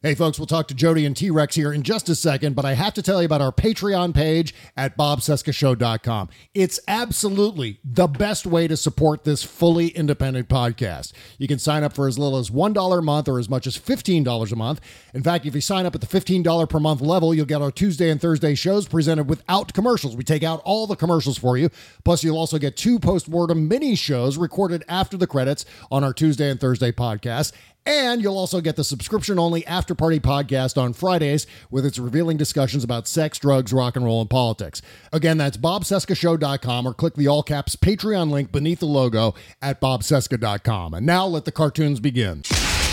[0.00, 2.64] Hey, folks, we'll talk to Jody and T Rex here in just a second, but
[2.64, 6.28] I have to tell you about our Patreon page at bobcescashow.com.
[6.54, 11.12] It's absolutely the best way to support this fully independent podcast.
[11.36, 13.76] You can sign up for as little as $1 a month or as much as
[13.76, 14.80] $15 a month.
[15.14, 17.72] In fact, if you sign up at the $15 per month level, you'll get our
[17.72, 20.14] Tuesday and Thursday shows presented without commercials.
[20.14, 21.70] We take out all the commercials for you.
[22.04, 26.12] Plus, you'll also get two post mortem mini shows recorded after the credits on our
[26.12, 27.50] Tuesday and Thursday podcasts.
[27.88, 32.36] And you'll also get the subscription only After Party podcast on Fridays with its revealing
[32.36, 34.82] discussions about sex, drugs, rock and roll, and politics.
[35.10, 40.92] Again, that's bobcescashow.com or click the all caps Patreon link beneath the logo at bobcesca.com.
[40.92, 42.42] And now let the cartoons begin.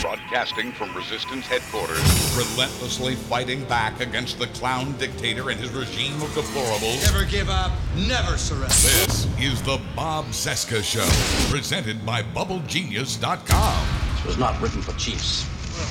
[0.02, 2.00] Broadcasting from Resistance headquarters.
[2.38, 7.04] relentlessly fighting back against the clown dictator and his regime of deplorables.
[7.12, 7.74] Never give up,
[8.08, 8.68] never surrender.
[8.68, 14.05] This is the Bob Cesca Show, presented by BubbleGenius.com.
[14.26, 15.44] It was not written for chiefs.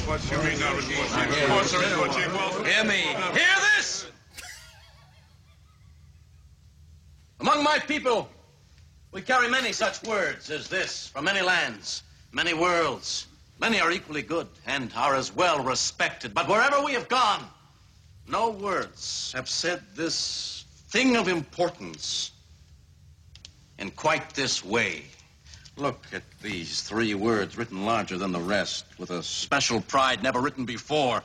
[0.09, 1.43] What you mean not written for chief?
[1.45, 2.67] Of course is for chief.
[2.67, 3.03] Hear me.
[3.33, 4.07] Hear this!
[7.39, 8.29] Among my people,
[9.13, 13.29] we carry many such words as this from many lands, many worlds.
[13.61, 16.35] Many are equally good and are as well respected.
[16.35, 17.47] But wherever we have gone,
[18.27, 22.33] no words have said this thing of importance
[23.79, 25.05] in quite this way.
[25.77, 30.40] Look at these three words written larger than the rest, with a special pride never
[30.40, 31.20] written before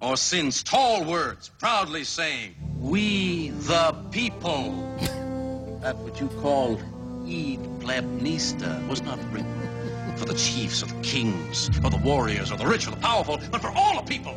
[0.00, 0.64] or since.
[0.64, 4.98] Tall words, proudly saying, We the people.
[5.82, 6.80] That what you call
[7.26, 12.56] Id Plebnista was not written for the chiefs or the kings or the warriors or
[12.56, 14.34] the rich or the powerful, but for all the people.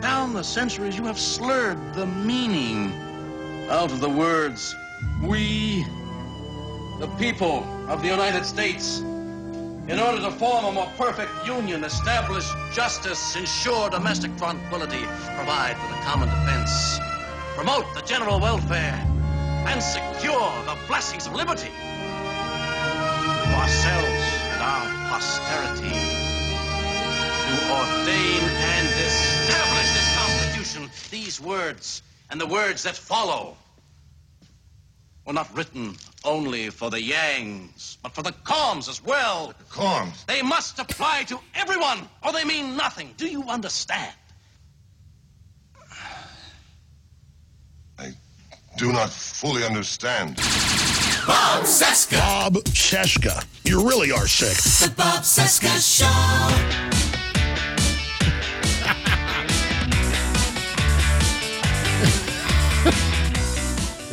[0.00, 2.92] Down the centuries, you have slurred the meaning
[3.70, 4.74] out of the words
[5.22, 5.86] we
[7.02, 12.48] the people of the United States in order to form a more perfect union, establish
[12.72, 15.02] justice, ensure domestic tranquility,
[15.34, 17.00] provide for the common defense,
[17.56, 18.94] promote the general welfare,
[19.66, 21.72] and secure the blessings of liberty
[23.26, 24.24] to ourselves
[24.54, 25.90] and our posterity
[27.48, 33.56] to ordain and establish this Constitution, these words and the words that follow
[35.24, 39.54] were not written only for the Yangs, but for the Kohms as well.
[39.70, 40.24] Corms.
[40.26, 43.14] They must apply to everyone, or they mean nothing.
[43.16, 44.12] Do you understand?
[47.98, 48.12] I
[48.76, 50.36] do not fully understand.
[51.26, 52.18] Bob Cesca.
[52.18, 53.44] Bob Cesca.
[53.64, 54.88] You really are sick.
[54.88, 56.91] The Bob Cesca Show.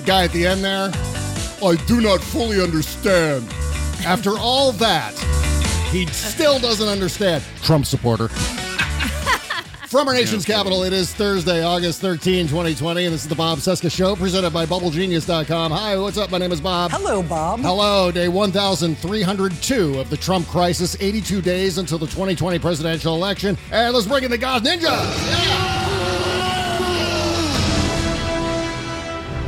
[0.09, 0.90] Guy at the end there,
[1.64, 3.47] I do not fully understand.
[4.03, 5.14] After all that,
[5.92, 7.44] he still doesn't understand.
[7.62, 8.28] Trump supporter.
[9.88, 13.59] From our nation's capital, it is Thursday, August 13, 2020, and this is the Bob
[13.59, 15.72] Cesca Show presented by BubbleGenius.com.
[15.72, 16.31] Hi, what's up?
[16.31, 16.90] My name is Bob.
[16.90, 17.59] Hello, Bob.
[17.59, 23.56] Hello, day 1302 of the Trump crisis, 82 days until the 2020 presidential election.
[23.72, 24.86] And let's bring in the God Ninja.
[24.86, 25.78] Yeah!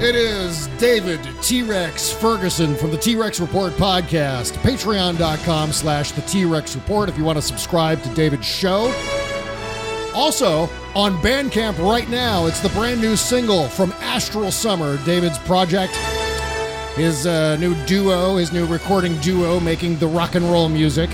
[0.01, 4.53] It is David T-Rex Ferguson from the T-Rex Report podcast.
[4.63, 8.91] Patreon.com slash the T-Rex Report if you want to subscribe to David's show.
[10.15, 10.63] Also,
[10.95, 15.95] on Bandcamp right now, it's the brand new single from Astral Summer, David's project.
[16.95, 21.11] His uh, new duo, his new recording duo making the rock and roll music.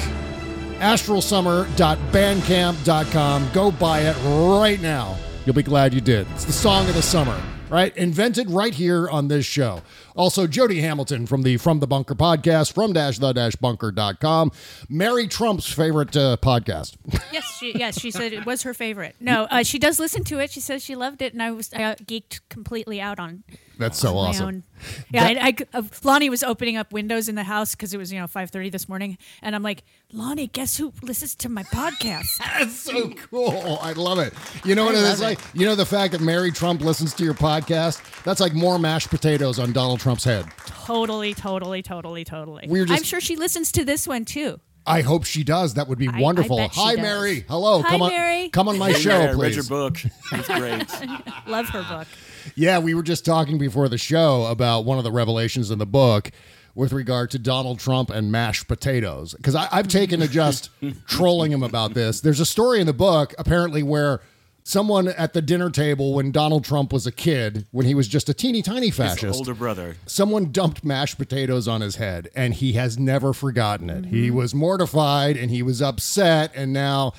[0.78, 3.50] astralsummer.bandcamp.com.
[3.54, 5.18] Go buy it right now.
[5.46, 6.26] You'll be glad you did.
[6.32, 7.38] It's the song of the summer.
[7.70, 7.96] Right?
[7.98, 9.82] Invented right here on this show.
[10.16, 14.52] Also, Jody Hamilton from the From the Bunker podcast, from dash the dash bunker.com.
[14.90, 16.98] Mary Trump's favorite uh, podcast.
[17.32, 19.16] yes, she, yes, she said it was her favorite.
[19.20, 20.52] No, uh, she does listen to it.
[20.52, 23.44] She says she loved it, and I was uh, geeked completely out on.
[23.80, 24.46] That's so awesome.
[24.48, 24.64] own-
[25.12, 28.12] Yeah, I, I, uh, Lonnie was opening up windows in the house because it was
[28.14, 29.84] you know five thirty this morning, and I'm like,
[30.14, 32.26] Lonnie, guess who listens to my podcast?
[32.40, 33.80] That's so cool.
[33.82, 34.34] I love it.
[34.64, 35.24] You know what I it love is it.
[35.24, 35.40] like?
[35.54, 38.02] You know the fact that Mary Trump listens to your podcast?
[38.24, 40.46] That's like more mashed potatoes on Donald Trump's head.
[40.66, 42.66] totally, totally, totally, totally.
[42.68, 44.60] We're just- I'm sure she listens to this one too.
[44.88, 45.74] I hope she does.
[45.76, 46.58] That would be I- I wonderful.
[46.58, 47.02] bet she Hi, does.
[47.04, 47.46] Mary.
[47.48, 47.82] Hello.
[47.82, 48.10] Hi, come on.
[48.10, 48.50] Mary.
[48.50, 49.42] Come on my show, Mary, I please.
[49.44, 49.98] read your book.
[50.32, 51.10] It's great.
[51.48, 52.08] Love her book.
[52.56, 55.86] Yeah, we were just talking before the show about one of the revelations in the
[55.86, 56.32] book
[56.76, 59.34] with regard to Donald Trump and mashed potatoes.
[59.34, 60.70] Because I've taken to just
[61.08, 62.22] trolling him about this.
[62.22, 64.22] There's a story in the book, apparently, where
[64.68, 68.28] someone at the dinner table when Donald Trump was a kid, when he was just
[68.28, 69.96] a teeny tiny His fascist, older brother.
[70.06, 74.06] someone dumped mashed potatoes on his head and he has never forgotten it.
[74.06, 74.36] He mm-hmm.
[74.36, 77.14] was mortified and he was upset, and now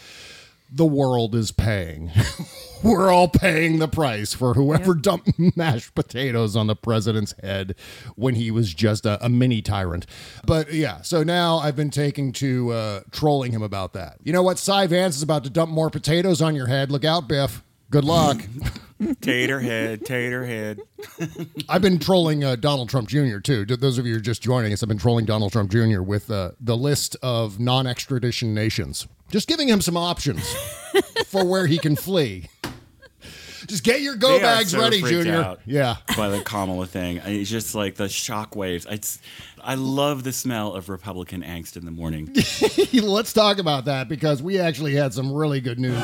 [0.70, 2.10] the world is paying.
[2.82, 7.74] We're all paying the price for whoever dumped mashed potatoes on the president's head
[8.14, 10.06] when he was just a, a mini tyrant.
[10.46, 14.18] But yeah, so now I've been taking to uh, trolling him about that.
[14.22, 14.58] You know what?
[14.58, 16.92] Cy Vance is about to dump more potatoes on your head.
[16.92, 17.62] Look out, Biff.
[17.90, 18.40] Good luck.
[19.20, 20.80] Tater head, tater head.
[21.68, 23.38] I've been trolling uh, Donald Trump Jr.
[23.38, 23.64] too.
[23.64, 26.02] To Those of you who are just joining us, I've been trolling Donald Trump Jr.
[26.02, 30.52] with uh, the list of non-extradition nations, just giving him some options
[31.26, 32.48] for where he can flee.
[33.68, 35.36] Just get your go they bags so ready, Junior.
[35.42, 35.96] out Yeah.
[36.16, 37.20] By the Kamala thing.
[37.24, 38.86] It's just like the shock waves.
[38.90, 39.20] It's,
[39.62, 42.34] I love the smell of Republican angst in the morning.
[42.92, 45.94] Let's talk about that because we actually had some really good news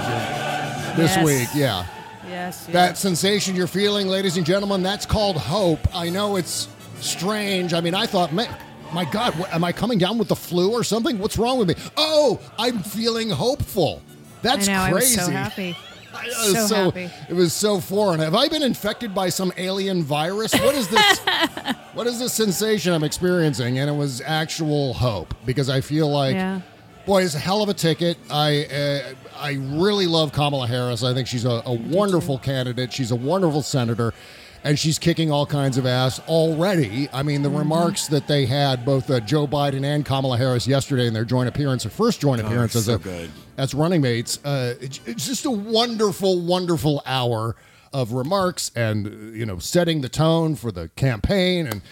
[0.97, 1.25] this Yes.
[1.25, 1.49] week.
[1.55, 1.87] Yeah.
[2.29, 2.67] Yes.
[2.67, 5.81] That sensation you're feeling, ladies and gentlemen, that's called hope.
[5.95, 6.69] I know it's
[7.01, 7.75] strange.
[7.75, 8.55] I mean, I thought, man,
[8.93, 11.19] my God, what, am I coming down with the flu or something?
[11.19, 11.75] What's wrong with me?
[11.97, 14.03] Oh, I'm feeling hopeful.
[14.43, 14.93] That's I know.
[14.97, 15.19] crazy.
[15.19, 15.77] I was so happy.
[16.25, 17.11] I was So happy.
[17.29, 18.21] It was so foreign.
[18.21, 20.53] Have I been infected by some alien virus?
[20.55, 21.19] What is this?
[21.95, 23.79] what is this sensation I'm experiencing?
[23.79, 26.61] And it was actual hope because I feel like, Yeah.
[27.07, 28.17] boy, it's a hell of a ticket.
[28.31, 31.03] I uh, I really love Kamala Harris.
[31.03, 32.93] I think she's a, a wonderful candidate.
[32.93, 34.15] She's a wonderful senator.
[34.65, 37.09] And she's kicking all kinds of ass already.
[37.13, 37.59] I mean, the Mm-hmm.
[37.59, 41.49] remarks that they had, both uh, Joe Biden and Kamala Harris yesterday in their joint
[41.51, 43.31] appearance, their first joint Oh, appearance as so a good.
[43.59, 44.43] as running mates.
[44.45, 47.57] Uh, it's, it's just a wonderful, wonderful hour
[47.93, 51.83] of remarks and you know setting the tone for the campaign and.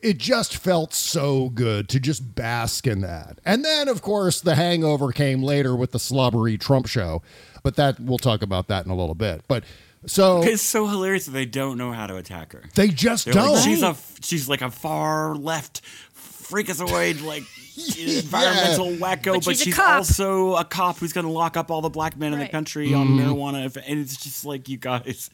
[0.00, 3.40] It just felt so good to just bask in that.
[3.44, 7.20] And then, of course, the hangover came later with the slobbery Trump show.
[7.64, 9.42] But that we'll talk about that in a little bit.
[9.48, 9.64] But
[10.06, 12.62] so It's so hilarious that they don't know how to attack her.
[12.74, 13.62] they just They're like, don't.
[13.62, 15.80] she's a she's like a far left
[16.16, 17.42] freakazoid like
[17.98, 19.96] environmental wacko, But but, she's she's, cop.
[19.98, 22.92] also a cop who's going to lock up all the black men in the country
[22.94, 23.20] on Mm-hmm.
[23.30, 25.30] marijuana, if- and it's just like you guys,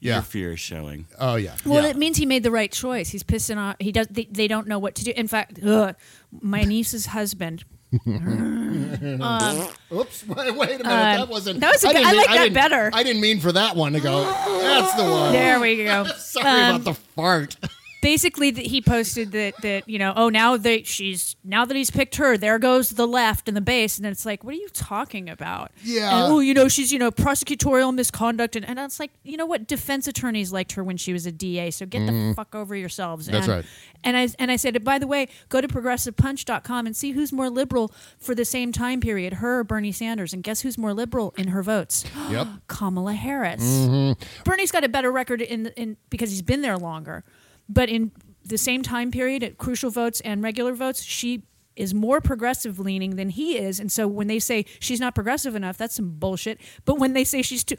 [0.00, 0.14] Yeah.
[0.14, 1.06] your fear is showing.
[1.18, 1.54] oh yeah.
[1.66, 1.90] Well, yeah.
[1.90, 3.10] it means he made the right choice.
[3.10, 3.76] He's pissing off.
[3.80, 4.06] He does.
[4.08, 5.12] They, they don't know what to do.
[5.14, 5.94] In fact, ugh,
[6.40, 7.64] my niece's husband.
[9.92, 10.26] Oops!
[10.26, 10.86] Wait, wait a minute.
[10.86, 11.60] Uh, that wasn't.
[11.60, 12.90] that was a good- didn't I mean- like that didn't- better.
[12.94, 14.24] I didn't mean for that one to go.
[14.24, 15.32] That's the one.
[15.32, 16.04] There we go.
[16.16, 17.56] Sorry Um, about the fart.
[18.02, 21.90] Basically th- he posted that that you know oh now that she's now that he's
[21.90, 24.58] picked her there goes the left and the base and then it's like what are
[24.58, 26.24] you talking about Yeah.
[26.24, 29.46] and, oh you know she's you know prosecutorial misconduct and, and it's like you know
[29.46, 32.74] what defense attorneys liked her when she was a da so get the fuck over
[32.76, 33.26] yourselves.
[33.26, 33.64] That's and, right.
[34.04, 37.48] and i and i said by the way go to progressivepunch.com and see who's more
[37.48, 41.32] liberal for the same time period her or bernie sanders and guess who's more liberal
[41.38, 42.48] in her votes Yep.
[42.66, 44.42] kamala harris Mm-hmm.
[44.44, 47.24] Bernie's got a better record in in because he's been there longer.
[47.68, 48.12] But in
[48.44, 53.16] the same time period at crucial votes and regular votes, she is more progressive leaning
[53.16, 53.80] than he is.
[53.80, 56.60] And so when they say she's not progressive enough, that's some bullshit.
[56.84, 57.76] But when they say she's too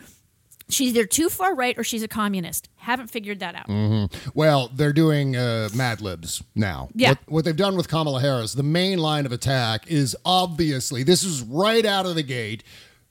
[0.70, 2.70] she's either too far right or she's a communist.
[2.75, 4.10] Haven't figured that out.
[4.34, 6.90] Well, they're doing uh, Mad Libs now.
[6.94, 7.10] Yeah.
[7.10, 11.24] What, what they've done with Kamala Harris, the main line of attack is obviously, this
[11.24, 12.63] is right out of the gate,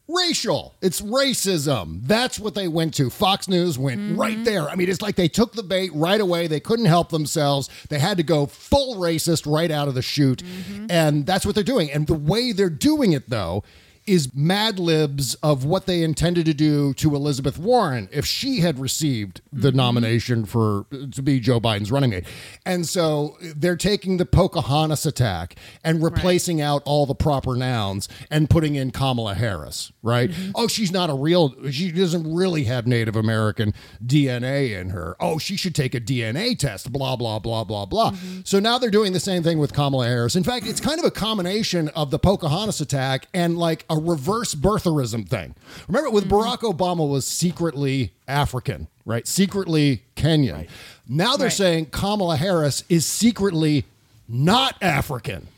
[0.08, 0.74] racial.
[0.80, 2.00] It's racism.
[2.02, 3.10] That's what they went to.
[3.10, 4.20] Fox News went mm-hmm.
[4.20, 4.68] right there.
[4.68, 6.46] I mean, it's like they took the bait right away.
[6.46, 7.68] They couldn't help themselves.
[7.88, 10.42] They had to go full racist right out of the chute.
[10.42, 10.86] Mm-hmm.
[10.90, 11.90] And that's what they're doing.
[11.90, 13.64] And the way they're doing it, though,
[14.06, 18.78] is Mad Libs of what they intended to do to Elizabeth Warren if she had
[18.78, 19.76] received the Mm-hmm.
[19.76, 22.24] nomination for to be Joe Biden's running mate.
[22.66, 28.50] And so they're taking the Pocahontas attack and replacing out all the proper nouns and
[28.50, 30.30] putting in Kamala Harris, right?
[30.30, 30.50] Mm-hmm.
[30.54, 33.72] Oh, she's not a real she doesn't really have Native American
[34.04, 35.16] DNA in her.
[35.20, 38.10] Oh, she should take a DNA test, blah blah blah blah blah.
[38.10, 38.40] Mm-hmm.
[38.44, 40.36] So now they're doing the same thing with Kamala Harris.
[40.36, 44.54] In fact, it's kind of a combination of the Pocahontas attack and like a reverse
[44.54, 45.54] birtherism thing.
[45.88, 46.34] Remember with Mm-hmm.
[46.34, 49.26] Barack Obama was secretly African, right?
[49.26, 50.68] Secretly Kenyan.
[51.08, 51.52] Now they're Right.
[51.52, 53.84] saying Kamala Harris is secretly
[54.28, 55.48] not African.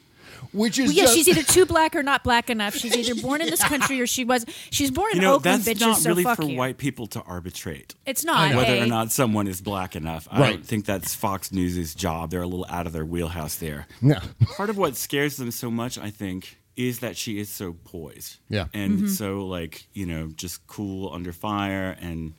[0.53, 2.77] Which is Well, yeah, just, she's either too black or not black enough.
[2.77, 4.47] She's either born in this country or she was.
[4.71, 5.87] She's born in You know, Oakland, that's bitches.
[5.87, 6.57] not so really fuck for you.
[6.57, 7.97] white people to arbitrate.
[8.07, 8.55] It's not.
[8.55, 10.29] Whether or not someone is black enough.
[10.31, 12.31] I don't think that's Fox News' job.
[12.31, 13.89] They're a little out of their wheelhouse there.
[14.01, 14.21] Yeah.
[14.57, 18.39] Part of what scares them so much, I think, is that she is so poised.
[18.49, 18.67] Yeah.
[18.75, 19.07] And Mm-hmm.
[19.09, 21.97] so, like, you know, just cool under fire.
[22.01, 22.35] And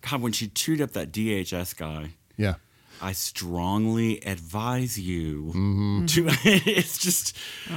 [0.00, 2.54] God, when she chewed up that DHS guy, yeah.
[3.00, 6.06] I strongly advise you Mm-hmm.
[6.06, 6.26] to.
[6.44, 7.36] it's just.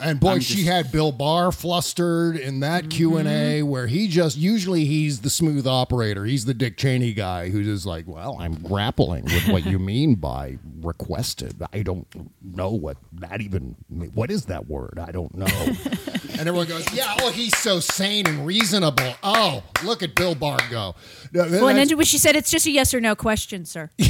[0.00, 3.86] And boy, I'm she just- had Bill Barr flustered in that Q and A, where
[3.88, 6.24] he just usually he's the smooth operator.
[6.24, 10.14] He's the Dick Cheney guy who's just like, "Well, I'm grappling with what you mean
[10.14, 11.60] by requested.
[11.72, 12.06] I don't
[12.42, 13.74] know what that even.
[14.14, 14.98] What is that word?
[15.00, 15.46] I don't know."
[16.30, 19.14] and everyone goes, "Yeah, oh, he's so sane and reasonable.
[19.22, 20.94] Oh, look at Bill Barr go.
[21.34, 23.90] Well, and then when she said it's just a yes or no question, sir.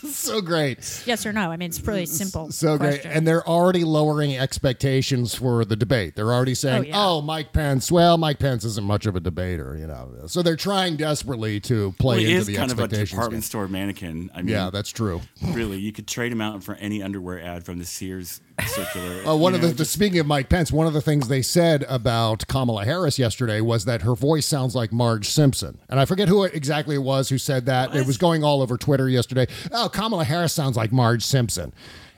[0.10, 1.02] so great.
[1.06, 1.50] Yes or no.
[1.50, 2.50] I mean, it's pretty simple.
[2.52, 3.04] So great.
[3.04, 6.14] And they're already lowering expectations for the debate.
[6.16, 7.22] They're already saying, Oh, oh.
[7.22, 10.12] Mike Pence, well, Mike Pence isn't much of a debater, you know.
[10.26, 13.32] So they're trying desperately to play Well, he into is the kind of a department
[13.32, 13.42] game.
[13.42, 14.30] store mannequin.
[14.34, 15.22] I mean, yeah, that's true.
[15.52, 19.22] really, you could trade him out for any underwear ad from the Sears circular.
[19.28, 21.00] Uh, one you of the, know, the just- speaking of Mike Pence, one of the
[21.00, 25.78] things they said about Kamala Harris yesterday was that her voice sounds like Marge Simpson,
[25.88, 27.94] and I forget who exactly it was who said that.
[27.94, 29.46] It was going all over Twitter yesterday.
[29.72, 31.72] Oh, Kamala Harris sounds like Marge Simpson.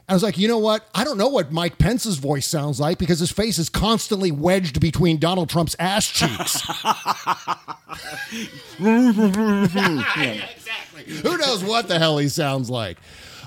[0.08, 0.88] I was like, you know what?
[0.92, 4.80] I don't know what Mike Pence's voice sounds like because his face is constantly wedged
[4.80, 6.60] between Donald Trump's ass cheeks.
[8.78, 8.96] Who
[11.38, 12.98] knows what the hell he sounds like?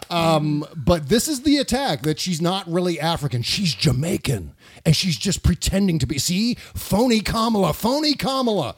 [0.10, 3.42] Um, but this is the attack that she's not really African.
[3.42, 4.54] She's Jamaican.
[4.86, 6.18] And she's just pretending to be.
[6.18, 6.56] See?
[6.56, 8.76] Phony Kamala, phony Kamala.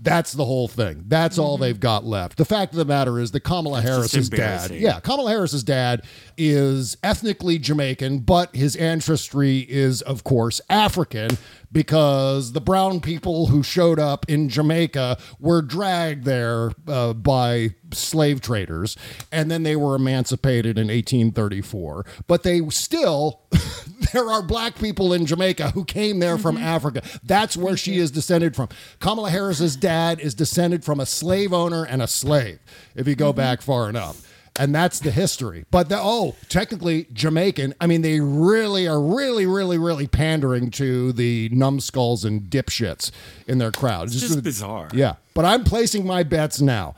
[0.00, 1.04] That's the whole thing.
[1.06, 1.62] That's all mm-hmm.
[1.62, 2.38] they've got left.
[2.38, 6.02] The fact of the matter is that Kamala just Harris's dad, yeah, Kamala Harris's dad
[6.36, 11.38] is ethnically Jamaican, but his ancestry is, of course, African
[11.72, 18.40] because the brown people who showed up in Jamaica were dragged there uh, by slave
[18.40, 18.96] traders,
[19.32, 22.06] and then they were emancipated in 1834.
[22.26, 23.42] But they still,
[24.12, 26.64] there are black people in Jamaica who came there from mm-hmm.
[26.64, 27.02] Africa.
[27.22, 28.00] That's where she mm-hmm.
[28.00, 28.68] is descended from.
[29.00, 32.58] Kamala Harris's dad is descended from a slave owner and a slave,
[32.94, 33.38] if you go mm-hmm.
[33.38, 34.22] back far enough.
[34.58, 35.64] And that's the history.
[35.70, 37.74] But the, oh, technically Jamaican.
[37.80, 43.10] I mean, they really are really, really, really pandering to the numbskulls and dipshits
[43.46, 44.08] in their crowd.
[44.08, 44.88] It's just bizarre.
[44.92, 45.16] Yeah.
[45.34, 46.94] But I'm placing my bets now.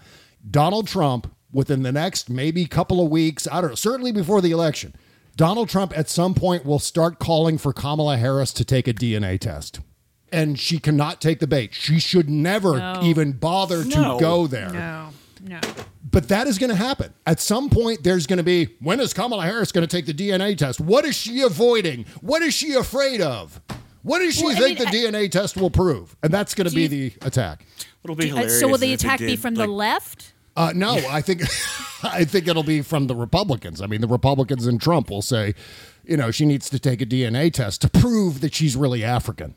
[0.49, 4.53] Donald Trump, within the next maybe couple of weeks, I don't know, certainly before the
[4.53, 4.95] election,
[5.37, 9.39] Donald Trump at some point will start calling for Kamala Harris to take a DNA
[9.39, 9.81] test.
[10.31, 11.73] And she cannot take the bait.
[11.73, 13.01] She should never No.
[13.03, 14.71] even bother to go there.
[14.71, 15.09] No,
[15.43, 15.61] no.
[16.11, 17.13] But that is going to happen.
[17.27, 20.15] At some point, there's going to be when is Kamala Harris going to take the
[20.15, 20.81] DNA test?
[20.81, 22.05] What is she avoiding?
[22.21, 23.61] What is she afraid of?
[24.03, 26.17] What does she Well, I think mean, the DNA test will prove?
[26.23, 27.67] And that's going to be you- the attack.
[28.03, 28.61] What'll be Uh, hilarious.
[28.61, 30.33] so will the if they attack be did, from the left?
[30.57, 31.43] Uh, no, I think
[32.03, 33.83] I think it'll be from the Republicans.
[33.83, 35.55] I mean, the Republicans and Trump will say,
[36.05, 39.55] you know, she needs to take a DNA test to prove that she's really African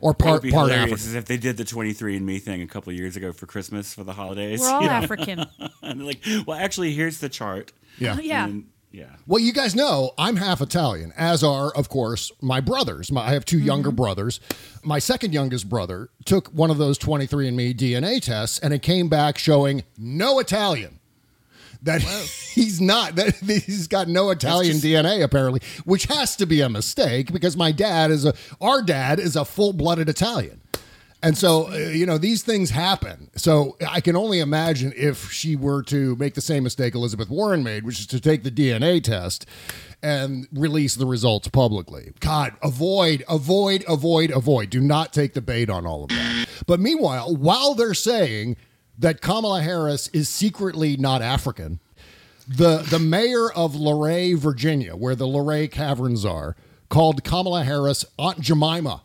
[0.00, 0.94] or What would part be part African.
[0.94, 4.04] is if they did the 23andMe thing a couple of years ago for Christmas for
[4.04, 4.60] the holidays.
[4.60, 4.92] We're all you know?
[4.92, 5.46] African.
[5.82, 7.72] and they're like, well, actually, here's the chart.
[7.98, 8.16] Yeah.
[8.18, 8.44] Oh, yeah.
[8.44, 9.16] And, yeah.
[9.26, 13.12] Well, you guys know I'm half Italian, as are, of course, my brothers.
[13.12, 13.96] My, I have 2 younger mm-hmm.
[13.96, 14.40] brothers.
[14.82, 19.36] My second youngest brother took one of those 23andMe DNA tests, and it came back
[19.36, 21.00] showing no Italian.
[21.82, 26.60] That he's not, that he's got no Italian just- DNA apparently, which has to be
[26.60, 30.60] a mistake because my dad is a, our dad is a full blooded Italian.
[31.22, 33.30] And so, uh, you know, these things happen.
[33.36, 37.64] So I can only imagine if she were to make the same mistake Elizabeth Warren
[37.64, 39.46] made, which is to take the DNA test
[40.02, 42.12] and release the results publicly.
[42.20, 44.70] God, avoid, avoid, avoid, avoid.
[44.70, 46.46] Do not take the bait on all of that.
[46.66, 48.56] But meanwhile, while they're saying
[48.98, 51.80] that Kamala Harris is secretly not African,
[52.48, 56.56] the the mayor of Luray, Virginia, where the Luray Caverns are,
[56.88, 59.02] called Kamala Harris Aunt Jemima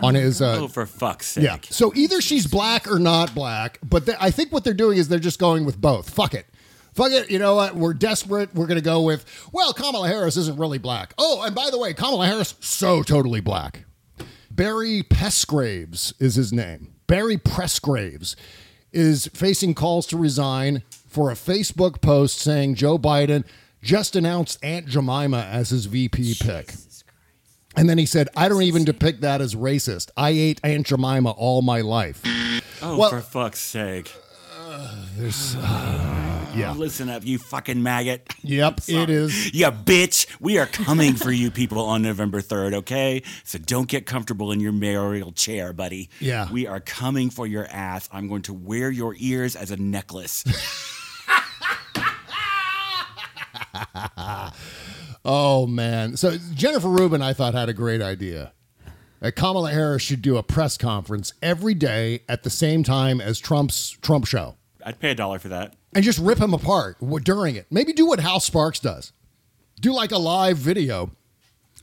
[0.00, 0.40] on his.
[0.42, 1.44] Uh, oh, for fuck's sake!
[1.44, 1.58] yeah.
[1.70, 5.08] So either she's black or not black, but they, I think what they're doing is
[5.08, 6.10] they're just going with both.
[6.10, 6.46] Fuck it.
[6.94, 7.30] Fuck it.
[7.30, 7.74] You know what?
[7.74, 8.54] We're desperate.
[8.54, 11.12] We're going to go with, well, Kamala Harris isn't really black.
[11.18, 13.84] Oh, and by the way, Kamala Harris, so totally black.
[14.48, 16.94] Barry Presgraves is his name.
[17.08, 18.36] Barry Presgraves
[18.94, 23.44] is facing calls to resign for a Facebook post saying Joe Biden
[23.82, 26.72] just announced Aunt Jemima as his VP pick.
[27.76, 30.10] And then he said, I don't even depict that as racist.
[30.16, 32.22] I ate Aunt Jemima all my life.
[32.80, 34.12] Oh, Well- for fuck's sake!
[35.16, 36.23] There's, uh,
[36.56, 36.72] yeah.
[36.72, 38.32] Listen up, you fucking maggot.
[38.42, 39.54] Yep, it is.
[39.54, 40.26] Yeah, bitch.
[40.40, 43.22] We are coming for you people on November 3rd, okay?
[43.44, 46.10] So don't get comfortable in your mayoral chair, buddy.
[46.20, 46.50] Yeah.
[46.50, 48.08] We are coming for your ass.
[48.12, 50.44] I'm going to wear your ears as a necklace.
[55.24, 56.16] Oh man!
[56.16, 58.52] So Jennifer Rubin, I thought had a great idea.
[59.20, 63.38] That Kamala Harris should do a press conference every day at the same time as
[63.38, 65.74] Trump's Trump show, I'd pay a dollar for that.
[65.94, 67.66] And just rip him apart during it.
[67.70, 69.12] Maybe do what Hal Sparks does.
[69.80, 71.10] Do like a live video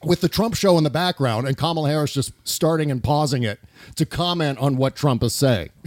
[0.03, 3.59] with the Trump show in the background, and Kamala Harris just starting and pausing it
[3.95, 5.69] to comment on what Trump is saying.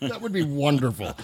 [0.00, 1.14] that would be wonderful,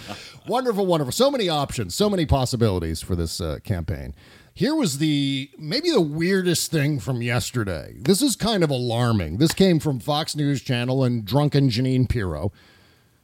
[0.47, 1.11] wonderful, wonderful.
[1.11, 4.13] So many options, so many possibilities for this uh, campaign.
[4.53, 7.95] Here was the maybe the weirdest thing from yesterday.
[7.97, 9.37] This is kind of alarming.
[9.37, 12.51] This came from Fox News Channel and drunken Jeanine Pirro.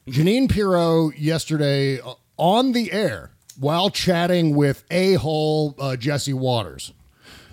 [0.08, 6.94] Jeanine Pirro yesterday uh, on the air while chatting with a hole uh, Jesse Watters,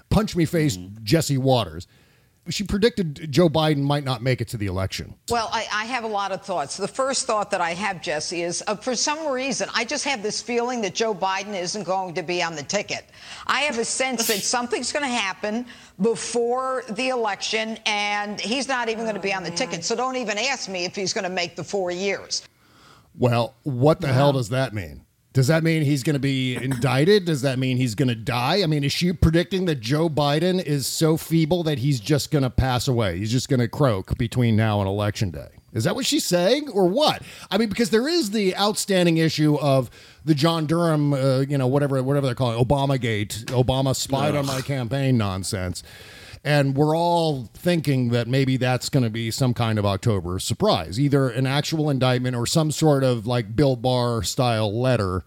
[0.09, 1.87] punch me face Jesse Watters.
[2.49, 5.15] She predicted Joe Biden might not make it to the election.
[5.31, 6.77] Well, I, I have a lot of thoughts.
[6.77, 10.23] The first thought that I have, Jesse, is uh, for some reason, I just have
[10.23, 13.05] this feeling that Joe Biden isn't going to be on the ticket.
[13.49, 15.67] I have a sense that something's going to happen
[16.01, 19.85] before the election, and he's not even going to be on the ticket.
[19.85, 22.47] So don't even ask me if he's going to make the four years.
[23.19, 25.07] Well, what the hell does that mean?
[25.33, 27.27] Does that mean he's going to be indicted?
[27.27, 28.63] Does that mean he's going to die?
[28.63, 32.43] I mean, is she predicting that Joe Biden is so feeble that he's just going
[32.43, 33.19] to pass away?
[33.19, 35.49] He's just going to croak between now and election day.
[35.75, 37.21] Is that what she's saying or what?
[37.51, 39.91] I mean, because there is the outstanding issue of
[40.25, 44.35] the John Durham, uh, you know, whatever whatever they're calling it, Obama Gate, Obama spied
[44.35, 45.83] on my campaign nonsense.
[46.47, 51.01] And we're all thinking that maybe that's going to be some kind of October surprise,
[51.01, 55.25] either an actual indictment or some sort of like Bill Barr style letter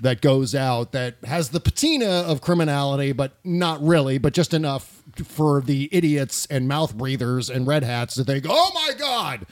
[0.00, 5.02] that goes out that has the patina of criminality, but not really, but just enough
[5.24, 9.46] for the idiots and mouth breathers and red hats to think, oh my God,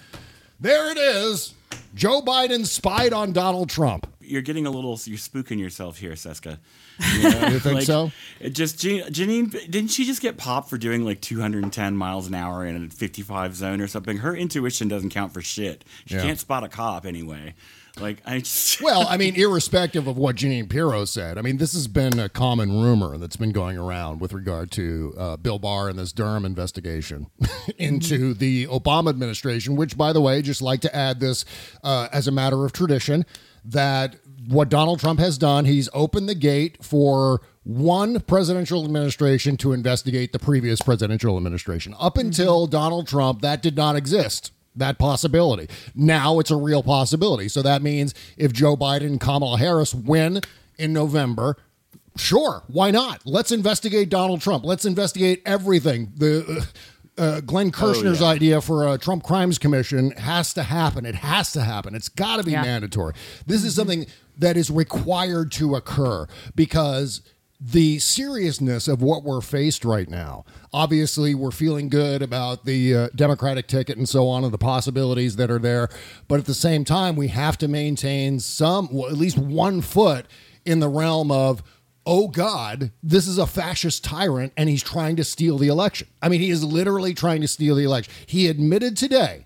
[0.60, 1.52] there it is.
[1.96, 4.06] Joe Biden spied on Donald Trump.
[4.28, 6.58] You're getting a little, you're spooking yourself here, Cesca.
[7.52, 8.10] You think so?
[8.40, 12.34] It just Jan- Jeanine, didn't she just get popped for doing like 210 miles an
[12.34, 14.18] hour in a 55 zone or something?
[14.18, 15.84] Her intuition doesn't count for shit.
[16.06, 16.22] She Yeah.
[16.22, 17.54] can't spot a cop anyway.
[18.00, 21.72] Like I just, well, I mean, irrespective of what Jeanine Pirro said, I mean, this
[21.72, 25.88] has been a common rumor that's been going around with regard to uh, Bill Barr
[25.88, 27.26] and this Durham investigation
[27.78, 31.44] into the Obama administration, which, by the way, just like to add this
[31.82, 33.24] uh, as a matter of tradition
[33.68, 34.16] that
[34.48, 40.32] what Donald Trump has done, he's opened the gate for one presidential administration to investigate
[40.32, 41.94] the previous presidential administration.
[41.98, 45.68] Up until Donald Trump, that did not exist that possibility.
[45.94, 47.48] Now it's a real possibility.
[47.48, 50.40] So that means if Joe Biden and Kamala Harris win
[50.78, 51.56] in November,
[52.16, 53.22] sure, why not?
[53.26, 54.64] Let's investigate Donald Trump.
[54.64, 56.12] Let's investigate everything.
[56.16, 56.64] The uh,
[57.18, 58.26] uh, Glenn Kirshner's yeah.
[58.28, 61.04] idea for a Trump Crimes Commission has to happen.
[61.04, 61.94] It has to happen.
[61.94, 62.62] It's got to be Yeah.
[62.62, 63.14] mandatory.
[63.46, 64.06] This is something
[64.38, 67.20] that is required to occur because
[67.60, 70.44] the seriousness of what we're faced right now.
[70.72, 75.34] Obviously, we're feeling good about the uh, Democratic ticket and so on, and the possibilities
[75.36, 75.88] that are there.
[76.28, 80.26] But at the same time, we have to maintain some, well, at least one foot
[80.64, 81.64] in the realm of,
[82.08, 86.08] oh God, this is a fascist tyrant, and he's trying to steal the election.
[86.22, 88.12] I mean, he is literally trying to steal the election.
[88.26, 89.44] He admitted today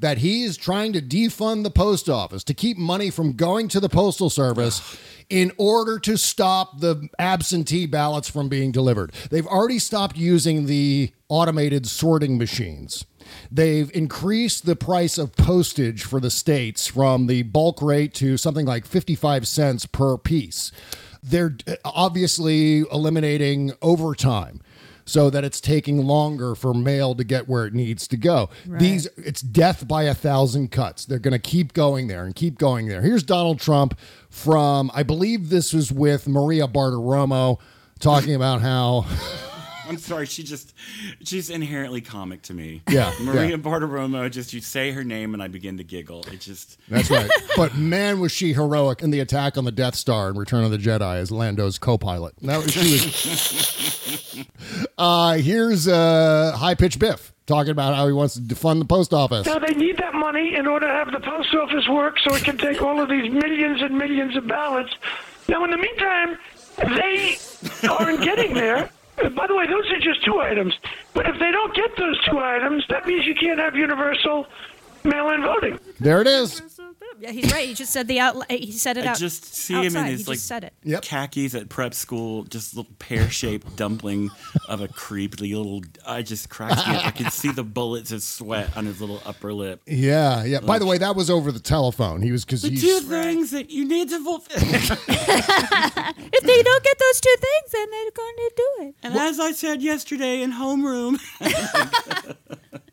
[0.00, 3.78] that he is trying to defund the post office to keep money from going to
[3.78, 9.12] the postal service in order to stop the absentee ballots from being delivered.
[9.30, 13.04] They've already stopped using the automated sorting machines.
[13.52, 18.66] They've increased the price of postage for the states from the bulk rate to something
[18.66, 20.72] like 55 cents per piece.
[21.22, 24.60] They're uh, obviously eliminating overtime
[25.04, 28.48] so that it's taking longer for mail to get where it needs to go.
[28.78, 31.04] These it's death by a thousand cuts.
[31.04, 33.02] They're going to keep going there and keep going there.
[33.02, 37.58] Here's Donald Trump from I believe this was with Maria Bartiromo
[37.98, 39.04] talking about how
[39.90, 40.26] I'm sorry.
[40.26, 40.74] She just,
[41.24, 42.82] she's inherently comic to me.
[42.88, 43.56] Yeah, Maria yeah.
[43.56, 44.30] Bartiromo.
[44.30, 46.24] Just you say her name and I begin to giggle.
[46.32, 46.78] It just.
[46.88, 47.30] That's right.
[47.56, 50.70] but man, was she heroic in the attack on the Death Star in Return of
[50.70, 52.34] the Jedi as Lando's co-pilot.
[52.42, 54.46] That was, she was.
[54.98, 59.12] uh, here's uh, high pitch Biff talking about how he wants to defund the post
[59.12, 59.46] office.
[59.46, 62.44] Now they need that money in order to have the post office work so it
[62.44, 64.92] can take all of these millions and millions of ballots.
[65.48, 66.38] Now, in the meantime,
[66.76, 67.36] they
[67.88, 68.90] aren't getting there.
[69.28, 70.74] By the way, those are just two items.
[71.14, 74.46] But if they don't get those two items, that means you can't have universal
[75.04, 75.78] mail-in voting.
[75.98, 76.79] There it is.
[77.20, 77.68] Yeah, he's right.
[77.68, 78.50] He just said the out.
[78.50, 79.18] He said it I out.
[79.18, 79.98] just see him outside.
[80.00, 81.02] in he his just like said it.
[81.02, 84.30] khakis at prep school, just little pear-shaped dumpling
[84.68, 85.82] of a creepy little.
[86.06, 87.06] I just cracked me up.
[87.06, 89.82] I can see the bullets of sweat on his little upper lip.
[89.86, 90.60] Yeah, yeah.
[90.60, 92.22] By the way, that was over the telephone.
[92.22, 94.60] He was because The he's two things that you need to fulfill.
[96.32, 98.94] If they don't get those two things, then they're going to do it.
[99.02, 101.18] And as I said yesterday in homeroom,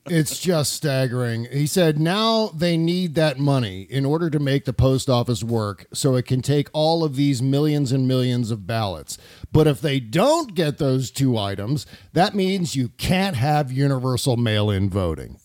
[0.09, 1.45] It's just staggering.
[1.51, 5.85] He said now they need that money in order to make the post office work
[5.93, 9.17] so it can take all of these millions and millions of ballots.
[9.51, 14.69] But if they don't get those two items, that means you can't have universal mail
[14.69, 15.39] in voting.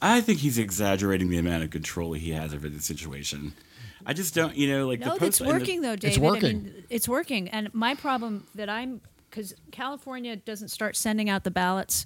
[0.00, 3.52] I think he's exaggerating the amount of control he has over the situation.
[4.04, 5.22] I just don't, you know, like No, the post.
[5.28, 6.24] it's and the- working though, David.
[6.24, 7.48] I mean, it's working.
[7.50, 12.04] And my problem that I'm because California doesn't start sending out the ballots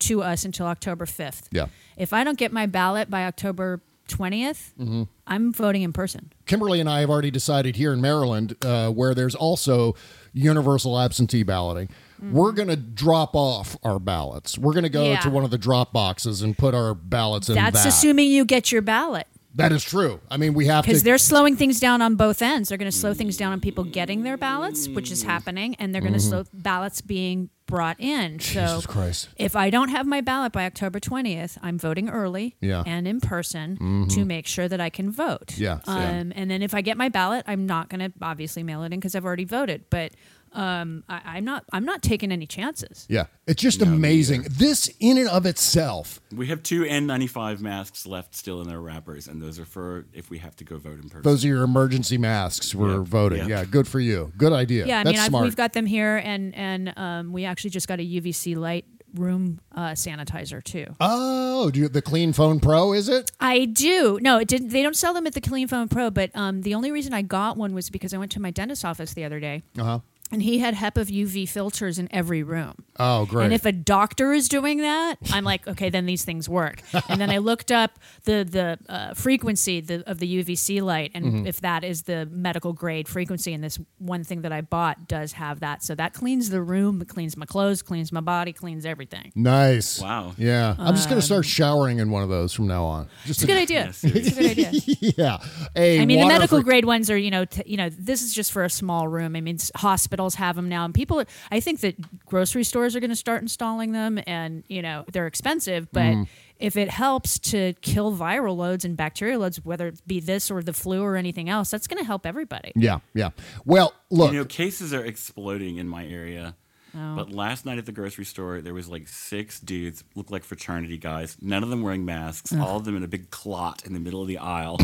[0.00, 1.48] to us until October 5th.
[1.50, 1.66] Yeah.
[1.96, 5.06] If I don't get my ballot by October 20th, Mhm.
[5.26, 6.32] I'm voting in person.
[6.46, 9.94] Kimberly and I have already decided here in Maryland, uh, where there's also
[10.32, 11.88] universal absentee balloting,
[12.32, 14.56] we're going to drop off our ballots.
[14.58, 15.12] We're going to go Mm-hmm.
[15.12, 15.20] Yeah.
[15.20, 17.88] to one of the drop boxes and put our ballots in That's that.
[17.88, 19.26] assuming you get your ballot.
[19.58, 20.20] That is true.
[20.30, 20.88] I mean, we have to.
[20.88, 22.70] Because they're slowing things down on both ends.
[22.70, 25.94] They're going to slow things down on people getting their ballots, which is happening, and
[25.94, 26.28] they're going to Mhm.
[26.28, 28.40] slow ballots being brought in.
[28.40, 29.28] So Jesus Christ.
[29.36, 32.82] if I don't have my ballot by October 20th, I'm voting early Yeah.
[32.86, 34.14] and in person Mhm.
[34.14, 35.58] to make sure that I can vote.
[35.58, 35.80] Yeah.
[35.86, 38.92] Um, and then if I get my ballot, I'm not going to obviously mail it
[38.94, 39.84] in because I've already voted.
[39.90, 40.12] But
[40.52, 41.64] um, I, I'm not.
[41.72, 43.06] I'm not taking any chances.
[43.08, 44.46] Yeah, it's just amazing.
[44.48, 49.28] This, in and of itself, We have two N95 masks left still in their wrappers,
[49.28, 51.22] and those are for if we have to go vote in person.
[51.22, 52.74] those are your emergency masks.
[52.74, 53.38] We're Yep, voting.
[53.40, 53.48] yep.
[53.48, 54.32] Yeah, good for you.
[54.36, 54.86] Good idea.
[54.86, 55.44] Yeah, I That's mean, I've, smart.
[55.44, 58.84] we've got them here, and and um, we actually just got a UVC light
[59.14, 60.84] room uh, sanitizer too.
[61.00, 63.30] oh, do you, the Clean Phone Pro is it?
[63.40, 64.18] I do.
[64.20, 64.68] No, it didn't.
[64.68, 67.22] They don't sell them at the Clean Phone Pro, but um, the only reason I
[67.22, 69.98] got one was because I went to my dentist's office the other day, Uh huh.
[70.30, 72.74] And he had HEPA UV filters in every room.
[72.98, 73.44] Oh, great.
[73.44, 76.82] And if a doctor is doing that, I'm like, okay, then these things work.
[77.08, 81.24] and then I looked up the the uh, frequency the, of the UVC light, and
[81.24, 81.42] Mm-hmm.
[81.42, 81.46] Mhm.
[81.46, 85.32] if that is the medical grade frequency, and this one thing that I bought does
[85.32, 89.32] have that, so that cleans the room, cleans my clothes, cleans my body, cleans everything.
[89.34, 90.00] Nice.
[90.00, 90.32] Wow.
[90.38, 93.08] Yeah, I'm just going to start Um, showering in one of those from now on.
[93.26, 93.92] Just It's a good idea.
[94.02, 94.70] It's a good idea.
[95.16, 95.38] yeah.
[95.76, 98.22] A I mean, the medical for- grade ones are, you know, t- you know, this
[98.22, 99.36] is just for a small room.
[99.36, 99.70] I mean, s-
[100.18, 101.20] hospitals have them now, and people.
[101.20, 105.04] Are, I think that grocery stores are going to start installing them, and you know,
[105.12, 106.26] they're expensive, but Mhm.
[106.58, 110.62] if it helps to kill viral loads and bacterial loads, whether it be this or
[110.62, 112.72] the flu or anything else, that's going to help everybody.
[112.74, 113.30] Yeah, yeah.
[113.64, 114.32] Well, look.
[114.32, 116.54] You know, cases are exploding in my area.
[116.98, 117.14] Oh.
[117.16, 120.98] But last night at the grocery store, there was like six dudes, looked like fraternity
[120.98, 121.36] guys.
[121.40, 122.52] None of them wearing masks.
[122.52, 122.60] Ugh.
[122.60, 124.78] All of them in a big clot in the middle of the aisle.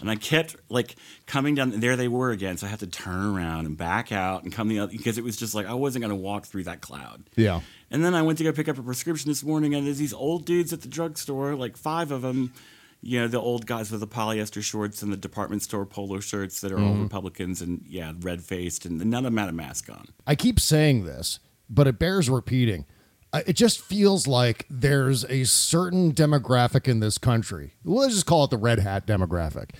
[0.00, 0.96] and I kept like
[1.26, 1.72] coming down.
[1.72, 2.56] And there they were again.
[2.58, 5.24] So I had to turn around and back out and come the other because it
[5.24, 7.24] was just like I wasn't going to walk through that cloud.
[7.36, 7.60] yeah.
[7.90, 10.12] And then I went to go pick up a prescription this morning, and there's these
[10.14, 12.52] old dudes at the drugstore, like five of them.
[13.06, 16.62] You know, the old guys with the polyester shorts and the department store polo shirts
[16.62, 17.02] that are all Mhm.
[17.02, 20.06] Republicans and, yeah, red faced, and none of them had a mask on.
[20.26, 22.84] I keep saying this, but it bears repeating.
[23.32, 27.74] Uh, It just feels like there's a certain demographic in this country.
[27.84, 29.70] Let's just call it the red hat demographic.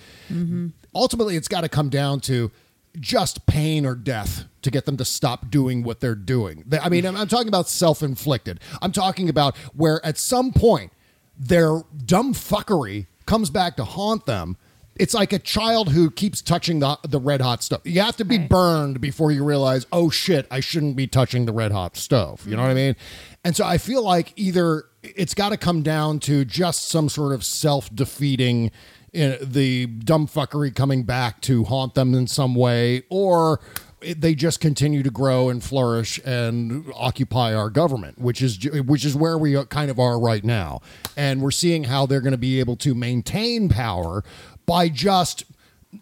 [0.93, 2.51] Ultimately, it's got to come down to
[2.99, 6.63] just pain or death to get them to stop doing what they're doing.
[6.81, 8.59] I mean, I'm, I'm talking about self inflicted.
[8.81, 10.91] I'm talking about where at some point
[11.37, 14.55] their dumb fuckery comes back to haunt them.
[14.97, 17.81] It's like a child who keeps touching the the red hot stove.
[17.83, 21.53] You have to be burned before you realize, oh shit, I shouldn't be touching the
[21.53, 22.45] red hot stove.
[22.47, 22.95] You know what I mean?
[23.43, 27.33] And so I feel like either it's got to come down to just some sort
[27.33, 28.71] of self defeating,
[29.13, 33.59] eh, the dumb fuckery coming back to haunt them in some way, or
[34.01, 39.15] they just continue to grow and flourish and occupy our government, which is which is
[39.15, 40.81] where we kind of are right now.
[41.17, 44.23] And we're seeing how they're going to be able to maintain power
[44.65, 45.45] by just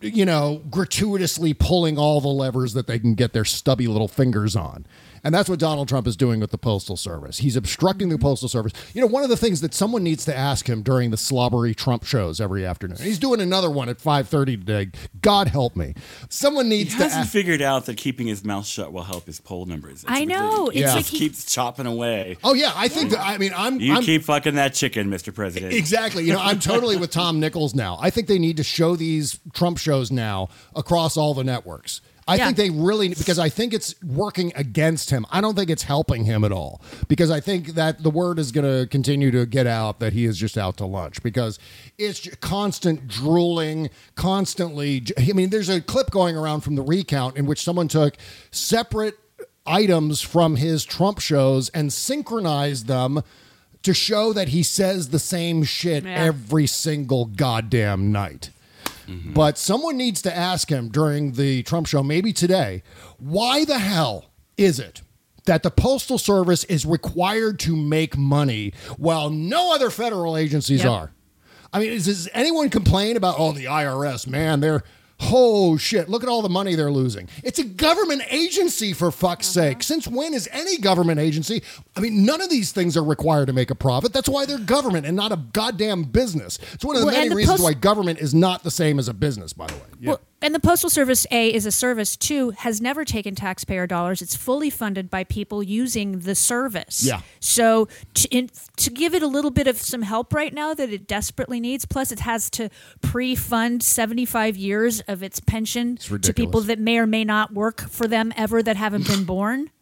[0.02, 4.56] you know gratuitously pulling all the levers that they can get their stubby little fingers
[4.56, 4.86] on.
[5.23, 7.38] And that's what Donald Trump is doing with the Postal Service.
[7.38, 8.17] He's obstructing Mm-hmm.
[8.17, 8.73] the Postal Service.
[8.93, 11.73] You know, one of the things that someone needs to ask him during the slobbery
[11.73, 12.97] Trump shows every afternoon.
[12.99, 14.89] He's doing another one at 5:30 today.
[15.21, 15.93] God help me.
[16.29, 19.25] Someone He needs to hasn't ask figured out that keeping his mouth shut will help
[19.25, 20.03] his poll numbers.
[20.07, 20.67] I know.
[20.67, 22.38] It's He like just he- keeps chopping away.
[22.43, 25.33] Oh yeah, I think that I mean I'm You I'm, keep fucking that chicken, Mr.
[25.33, 25.73] President.
[25.73, 26.25] Exactly.
[26.25, 27.97] You know, I'm totally with Tom Nichols now.
[28.01, 32.01] I think they need to show these Trump shows now across all the networks.
[32.27, 32.45] I Yeah.
[32.45, 35.25] think they really because I think it's working against him.
[35.31, 38.51] I don't think it's helping him at all because I think that the word is
[38.51, 41.59] going to continue to get out that he is just out to lunch because
[41.97, 45.03] it's constant drooling, constantly.
[45.17, 48.15] I mean, there's a clip going around from the recount in which someone took
[48.51, 49.17] separate
[49.65, 53.21] items from his Trump shows and synchronized them
[53.81, 56.23] to show that he says the same shit Yeah.
[56.23, 58.49] every single goddamn night.
[59.07, 59.33] Mm-hmm.
[59.33, 62.83] But someone needs to ask him during the Trump show, maybe today,
[63.17, 65.01] why the hell is it
[65.45, 70.91] that the Postal Service is required to make money while no other federal agencies Yep.
[70.91, 71.11] are?
[71.73, 74.83] I mean, is, does anyone complain about, oh, the IRS, man, they're,
[75.21, 77.28] oh shit, look at all the money they're losing.
[77.43, 79.67] It's a government agency, for fuck's uh-huh.
[79.69, 79.84] sake.
[79.84, 81.63] Since when is any government agency?
[81.95, 84.13] I mean, none of these things are required to make a profit.
[84.13, 86.60] That's why they're government and not a goddamn business.
[86.73, 88.99] It's one of the Well, many the reasons post- why government is not the same
[88.99, 89.82] as a business, by the way.
[90.04, 92.17] Well, and the Postal Service, A, is a service.
[92.17, 94.21] Two, has never taken taxpayer dollars.
[94.21, 97.03] It's fully funded by people using the service.
[97.03, 97.21] Yeah.
[97.39, 100.91] So to, in, to give it a little bit of some help right now that
[100.91, 102.69] it desperately needs, plus it has to
[103.01, 108.08] pre-fund 75 years of its pension to people that may or may not work for
[108.08, 109.71] them ever that haven't been born.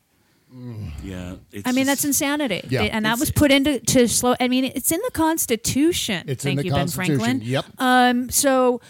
[1.03, 1.35] Yeah.
[1.51, 2.61] It's I mean, that's insanity.
[2.67, 2.83] Yeah.
[2.83, 4.35] and that was put into to slow.
[4.39, 6.25] I mean, it's in the Constitution.
[6.27, 7.17] It's in Thank the you, Constitution.
[7.17, 7.49] Ben Franklin.
[7.49, 7.65] Yep.
[7.79, 8.81] Um, so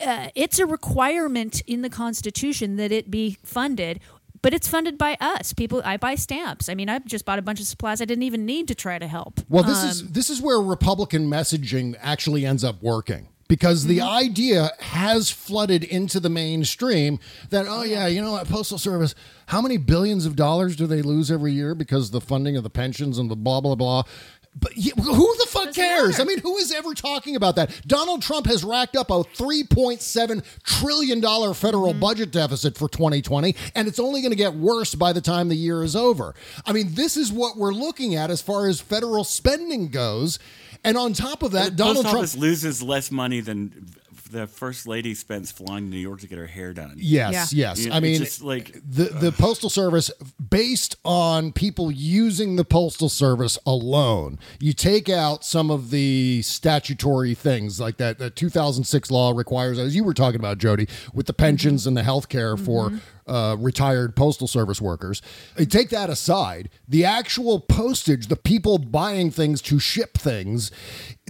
[0.00, 4.00] uh, it's a requirement in the Constitution that it be funded.
[4.42, 5.52] But it's funded by us.
[5.52, 6.70] People, I buy stamps.
[6.70, 8.98] I mean, I just bought a bunch of supplies I didn't even need to try
[8.98, 9.40] to help.
[9.50, 14.00] Well, this Um, is this is where Republican messaging actually ends up working because the
[14.00, 17.18] idea has flooded into the mainstream
[17.50, 19.14] that oh yeah, you know what, postal service,
[19.48, 22.70] how many billions of dollars do they lose every year because the funding of the
[22.70, 24.04] pensions and the blah blah blah.
[24.58, 26.18] But yeah, who the fuck cares?
[26.18, 27.86] I mean, who is ever talking about that?
[27.86, 31.20] Donald Trump has racked up a $3.7 trillion
[31.54, 32.00] federal mm-hmm.
[32.00, 35.54] budget deficit for 2020, and it's only going to get worse by the time the
[35.54, 36.34] year is over.
[36.66, 40.40] I mean, this is what we're looking at as far as federal spending goes.
[40.82, 42.18] And on top of that, the Donald post Trump.
[42.18, 43.86] office loses less money than
[44.30, 46.94] the first lady spends flying to New York to get her hair done.
[46.96, 47.80] Yes, yes.
[47.80, 50.10] You know, I mean, just like the the postal service,
[50.50, 57.34] based on people using the postal service alone, you take out some of the statutory
[57.34, 58.18] things like that.
[58.18, 62.02] The 2006 law requires, as you were talking about, Jody, with the pensions and the
[62.02, 62.92] health care for.
[63.26, 65.22] Uh, retired postal service workers.
[65.56, 70.72] You take that aside, the actual postage, the people buying things to ship things,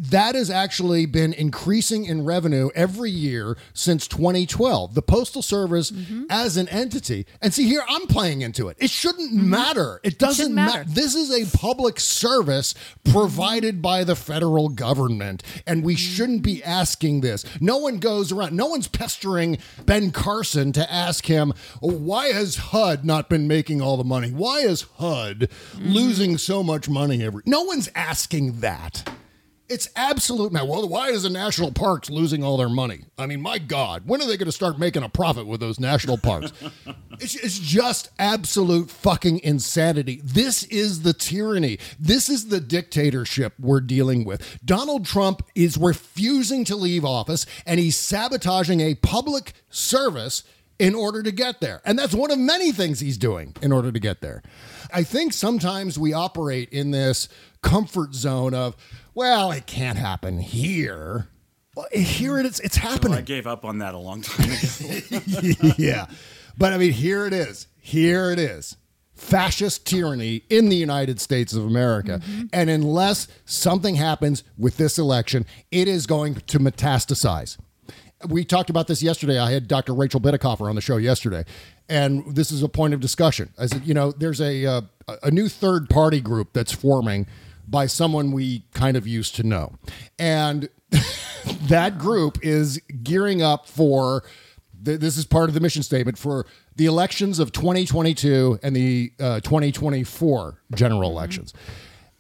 [0.01, 4.95] that has actually been increasing in revenue every year since 2012.
[4.95, 6.25] The Postal Service mm-hmm.
[6.31, 8.77] as an entity, and see here, I'm playing into it.
[8.81, 9.51] It shouldn't mm-hmm.
[9.51, 10.01] matter.
[10.03, 10.79] It doesn't shouldn't matter.
[10.79, 10.91] matter.
[10.91, 12.75] This is a public service
[13.05, 13.83] provided mm-hmm.
[13.83, 17.45] by the federal government, and we shouldn't be asking this.
[17.61, 22.57] No one goes around, no one's pestering Ben Carson to ask him, "Oh, why has
[22.57, 24.31] HUD not been making all the money?
[24.31, 25.49] Why is HUD
[25.79, 29.09] losing so much money every No one's asking that.
[29.71, 30.65] It's absolute now.
[30.65, 33.05] Well, why is the national parks losing all their money?
[33.17, 35.79] I mean, my God, when are they going to start making a profit with those
[35.79, 36.53] national parks?
[37.21, 40.23] it's, it's just absolute fucking insanity.
[40.25, 41.79] This is the tyranny.
[42.01, 44.59] This is the dictatorship we're dealing with.
[44.65, 50.43] Donald Trump is refusing to leave office and he's sabotaging a public service
[50.81, 51.81] in order to get there.
[51.85, 54.43] And that's one of many things he's doing in order to get there.
[54.93, 57.29] I think sometimes we operate in this
[57.63, 58.77] comfort zone of,
[59.15, 61.29] well, it can't happen here.
[61.77, 62.61] Well, here it is.
[62.61, 65.75] It's oh, I gave up on that a long time ago.
[65.79, 66.07] yeah.
[66.59, 67.69] But I mean, here it is.
[67.79, 68.77] Here it is.
[69.15, 72.21] Fascist tyranny in the United States of America.
[72.53, 77.59] And unless something happens with this election, it is going to metastasize.
[78.29, 79.39] We talked about this yesterday.
[79.39, 79.95] I had Dr.
[79.95, 81.45] Rachel Bitecofer on the show yesterday,
[81.89, 83.51] and this is a point of discussion.
[83.57, 84.81] As you know, there's a uh,
[85.23, 87.27] a new third party group that's forming
[87.71, 89.73] by someone we kind of used to know,
[90.19, 90.69] and
[91.69, 94.25] that group is gearing up for.
[94.85, 99.13] th- This is part of the mission statement for the elections of 2022 and the
[99.21, 101.53] uh, 2024 general elections,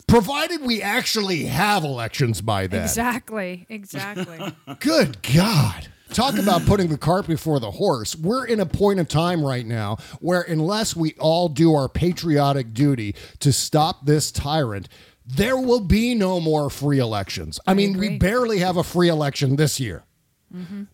[0.06, 2.82] provided we actually have elections by then.
[2.82, 3.66] Exactly.
[3.68, 4.38] Exactly.
[4.80, 5.88] Good God.
[6.12, 8.16] talk about putting the cart before the horse.
[8.16, 12.74] We're in a point of time right now where, unless we all do our patriotic
[12.74, 14.88] duty to stop this tyrant,
[15.26, 17.61] there will be no more free elections.
[17.66, 20.04] I, mean, we barely have a free election this year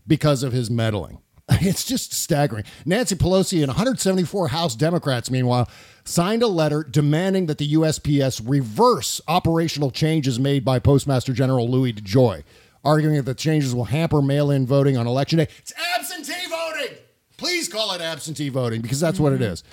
[0.07, 1.19] because of his meddling.
[1.61, 2.65] It's just staggering.
[2.85, 5.69] Nancy Pelosi and 174 House Democrats, meanwhile,
[6.05, 11.93] signed a letter demanding that the USPS reverse operational changes made by Postmaster General Louis
[11.93, 12.43] DeJoy,
[12.85, 15.49] arguing that the changes will hamper mail in voting on election day.
[15.59, 16.97] It's absentee voting!
[17.37, 19.53] Please call it absentee voting because that's what it mm-hmm.
[19.53, 19.65] is.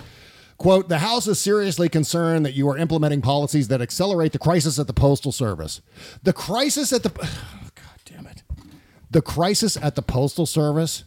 [0.63, 4.79] Quote, the House is seriously concerned that you are implementing policies that accelerate the crisis
[4.79, 5.81] at the Postal Service.
[6.23, 7.11] The crisis at the.
[7.21, 7.27] Oh,
[7.75, 8.43] God damn it.
[9.11, 11.03] The crisis at the Postal Service?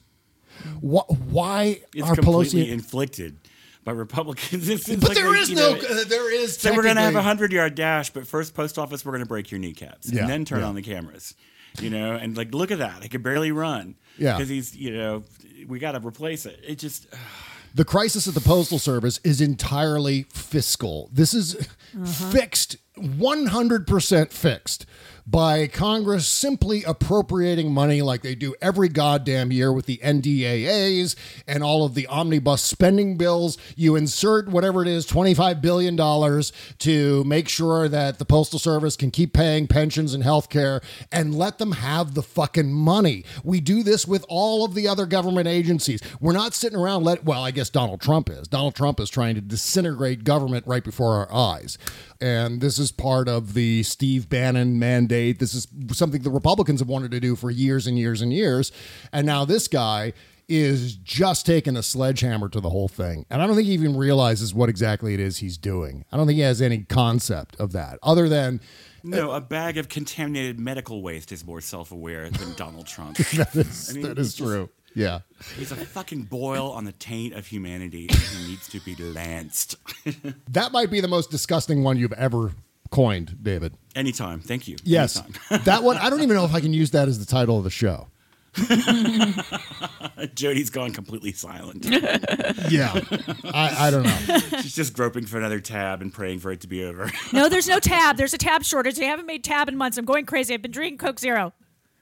[0.83, 2.69] Wh- why It's are completely Pelosi.
[2.71, 3.39] inflicted
[3.83, 4.69] by Republicans.
[4.89, 7.17] But like there a, is no- know, uh, there is So we're going to have
[7.17, 10.21] a hundred yard dash, but first, post office, we're going to break your kneecaps, Yeah,
[10.21, 10.67] and then turn yeah.
[10.67, 11.35] on the cameras.
[11.81, 13.03] You know, and like, look at that.
[13.03, 13.95] He could barely run.
[14.19, 14.35] Yeah.
[14.37, 15.25] because he's you know,
[15.67, 16.61] we got to replace it.
[16.63, 17.07] It just.
[17.77, 21.11] The crisis at the Postal Service is entirely fiscal.
[21.13, 21.57] This is
[21.95, 22.31] uh-huh.
[22.31, 24.87] fixed, 100% fixed
[25.27, 31.17] by Congress simply appropriating money like they do every goddamn year with the NDAAs
[31.49, 33.59] and all of the omnibus spending bills.
[33.75, 35.97] You insert whatever it is, $25 billion
[36.79, 41.35] to make sure that the Postal Service can keep paying pensions and health care and
[41.35, 43.25] let them have the fucking money.
[43.43, 46.01] We do this with all of the other government agencies.
[46.21, 48.47] We're not sitting around let well, I guess Donald Trump is.
[48.47, 51.79] Donald Trump is trying to disintegrate government right before our eyes.
[52.21, 55.16] And this is part of the Steve Bannon mandate.
[55.33, 58.73] This is something the Republicans have wanted to do for years and years and years.
[59.13, 60.13] And now this guy
[60.49, 63.27] is just taking a sledgehammer to the whole thing.
[63.31, 66.05] And I don't think he even realizes what exactly it is he's doing.
[66.13, 68.61] I don't think he has any concept of that other than
[69.03, 73.17] No, a bag of contaminated medical waste is more self-aware than Donald Trump.
[73.35, 74.71] that is, I mean, that is just- true.
[74.95, 75.19] Yeah.
[75.59, 79.77] He's a fucking boil on the taint of humanity, and he needs to be lanced.
[80.53, 82.53] That might be the most disgusting one you've ever
[82.91, 83.75] coined, David.
[83.95, 84.77] Anytime, thank you.
[84.85, 85.23] Yes.
[85.65, 87.65] That one, I don't even know if I can use that as the title of
[87.65, 88.09] the show.
[90.35, 91.87] Jody's gone completely silent.
[92.71, 92.99] Yeah.
[93.55, 94.39] I, I don't know.
[94.61, 97.13] She's just groping for another tab and praying for it to be over.
[97.33, 98.17] No, there's no tab.
[98.17, 98.97] There's a tab shortage.
[98.97, 99.99] They haven't made tab in months.
[99.99, 100.53] I'm going crazy.
[100.55, 101.53] I've been drinking Coke Zero.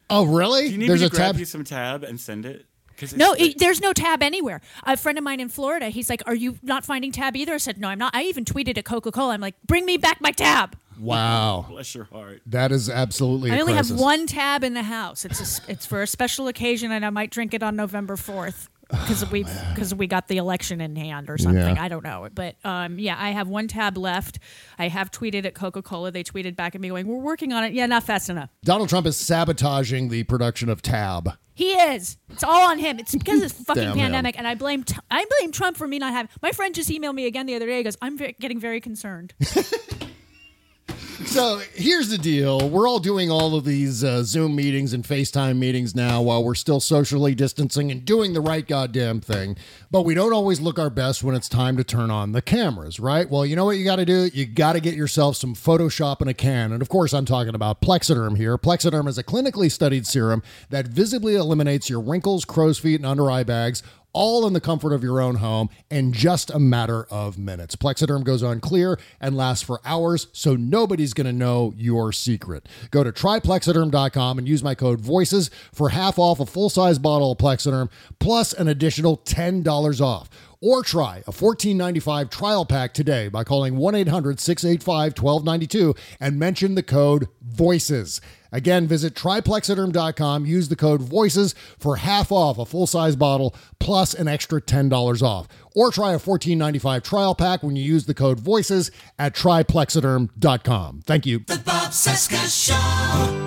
[0.08, 0.66] Oh, really?
[0.68, 1.38] Do you need There's me a to grab tab.
[1.40, 2.64] you some tab and send it?
[3.04, 4.60] 'Cause it's No, it, there's no tab anywhere.
[4.84, 7.58] A friend of mine in Florida, he's like, "Are you not finding tab either?" I
[7.58, 9.34] said, "No, I'm not." I even tweeted at Coca Cola.
[9.34, 11.66] I'm like, "Bring me back my tab." Wow.
[11.70, 12.40] Bless your heart.
[12.46, 13.90] That is absolutely I a only crisis.
[13.90, 15.24] have one tab in the house.
[15.24, 18.16] It's a s it's for a special occasion, and I might drink it on November
[18.16, 18.68] fourth
[19.02, 21.76] because we because we got the election in hand or something.
[21.76, 21.82] Yeah.
[21.82, 24.38] I don't know, but um, yeah, I have one tab left.
[24.78, 26.10] I have tweeted at Coca Cola.
[26.10, 28.50] They tweeted back at me going, "We're working on it." Yeah, not fast enough.
[28.64, 31.30] Donald Trump is sabotaging the production of Tab.
[31.56, 32.16] He is.
[32.30, 32.98] It's all on him.
[32.98, 33.98] It's because of the fucking Damn him.
[33.98, 36.28] pandemic, and I blame t- I blame Trump for me not having.
[36.42, 37.76] My friend just emailed me again the other day.
[37.78, 39.34] He goes, "I'm ve- getting very concerned."
[41.34, 42.70] So here's the deal.
[42.70, 46.54] We're all doing all of these uh, Zoom meetings and FaceTime meetings now while we're
[46.54, 49.56] still socially distancing and doing the right goddamn thing.
[49.90, 53.00] But we don't always look our best when it's time to turn on the cameras,
[53.00, 53.28] right?
[53.28, 54.30] Well, you know what you got to do?
[54.32, 56.70] You got to get yourself some Photoshop in a can.
[56.70, 58.56] And of course, I'm talking about Plexaderm here.
[58.56, 63.28] Plexaderm is a clinically studied serum that visibly eliminates your wrinkles, crow's feet, and under
[63.28, 63.82] eye bags
[64.14, 67.76] all in the comfort of your own home in just a matter of minutes.
[67.76, 72.66] Plexaderm goes on clear and lasts for hours, so nobody's going to know your secret.
[72.90, 77.32] Go to triplexaderm.com and use my code VOICES for half off a full size bottle
[77.32, 80.30] of Plexaderm plus an additional $10 off.
[80.60, 86.74] Or try a $14.95 trial pack today by calling 1 800 685 1292 and mention
[86.74, 88.22] the code VOICES.
[88.54, 94.14] Again, visit triplexaderm.com, use the code VOICES for half off a full size bottle plus
[94.14, 95.48] an extra $10 off.
[95.74, 101.02] Or try a $14.95 trial pack when you use the code VOICES at triplexaderm.com.
[101.04, 101.40] Thank you.
[101.40, 103.43] The Bob Cesca Show.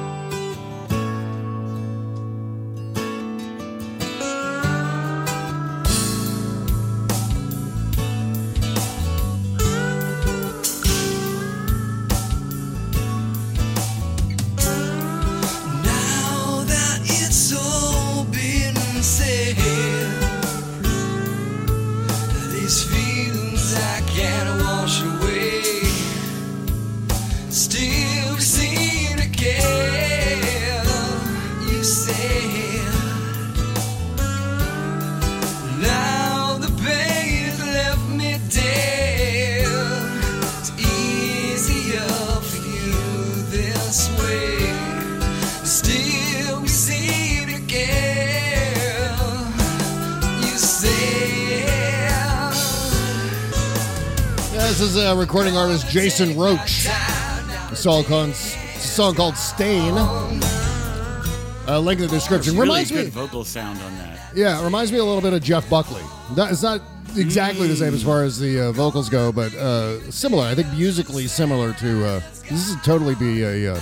[55.17, 56.85] Recording artist Jason Roach.
[56.85, 59.93] A song called, a song called Stain.
[59.97, 62.53] Uh, link in the description.
[62.53, 64.31] Really reminds good me, vocal sound on that.
[64.35, 66.03] yeah, it reminds me a little bit of Jeff Buckley.
[66.35, 66.81] That, it's not
[67.17, 70.45] exactly the same as far as the uh, vocals go, but uh, similar.
[70.45, 72.05] I think musically similar to.
[72.05, 73.81] Uh, this would totally be a uh,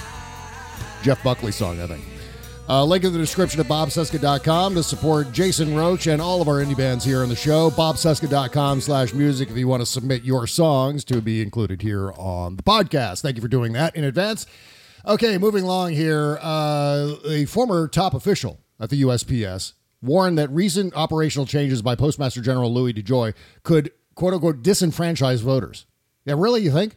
[1.03, 2.03] Jeff Buckley song, I think.
[2.68, 6.55] Uh, link in the description at bobcesca.com to support Jason Roach and all of our
[6.55, 7.70] indie bands here on the show.
[7.70, 12.55] bobcesca.com slash music if you want to submit your songs to be included here on
[12.55, 13.22] the podcast.
[13.22, 14.47] Thank you for doing that in advance.
[15.05, 16.39] Okay, moving along here.
[16.41, 22.41] Uh, a former top official at the USPS warned that recent operational changes by Postmaster
[22.41, 25.86] General Louis DeJoy could, quote unquote, disenfranchise voters.
[26.26, 26.95] Yeah, really, you think?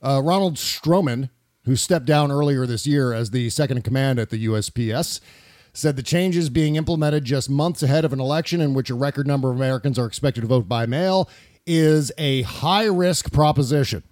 [0.00, 1.28] Uh, Ronald Stroman,
[1.64, 5.20] who stepped down earlier this year as the second in command at the USPS,
[5.72, 9.26] said the changes being implemented just months ahead of an election in which a record
[9.26, 11.28] number of Americans are expected to vote by mail
[11.66, 14.02] is a high risk proposition.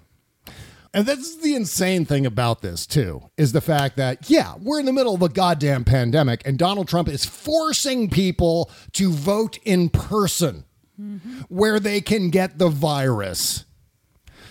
[0.95, 4.87] And that's the insane thing about this, too, is the fact that, yeah, we're in
[4.87, 9.91] the middle of a goddamn pandemic, and Donald Trump is forcing people to vote in
[9.91, 10.65] person
[11.01, 11.41] mm-hmm.
[11.49, 13.67] where they can get the virus.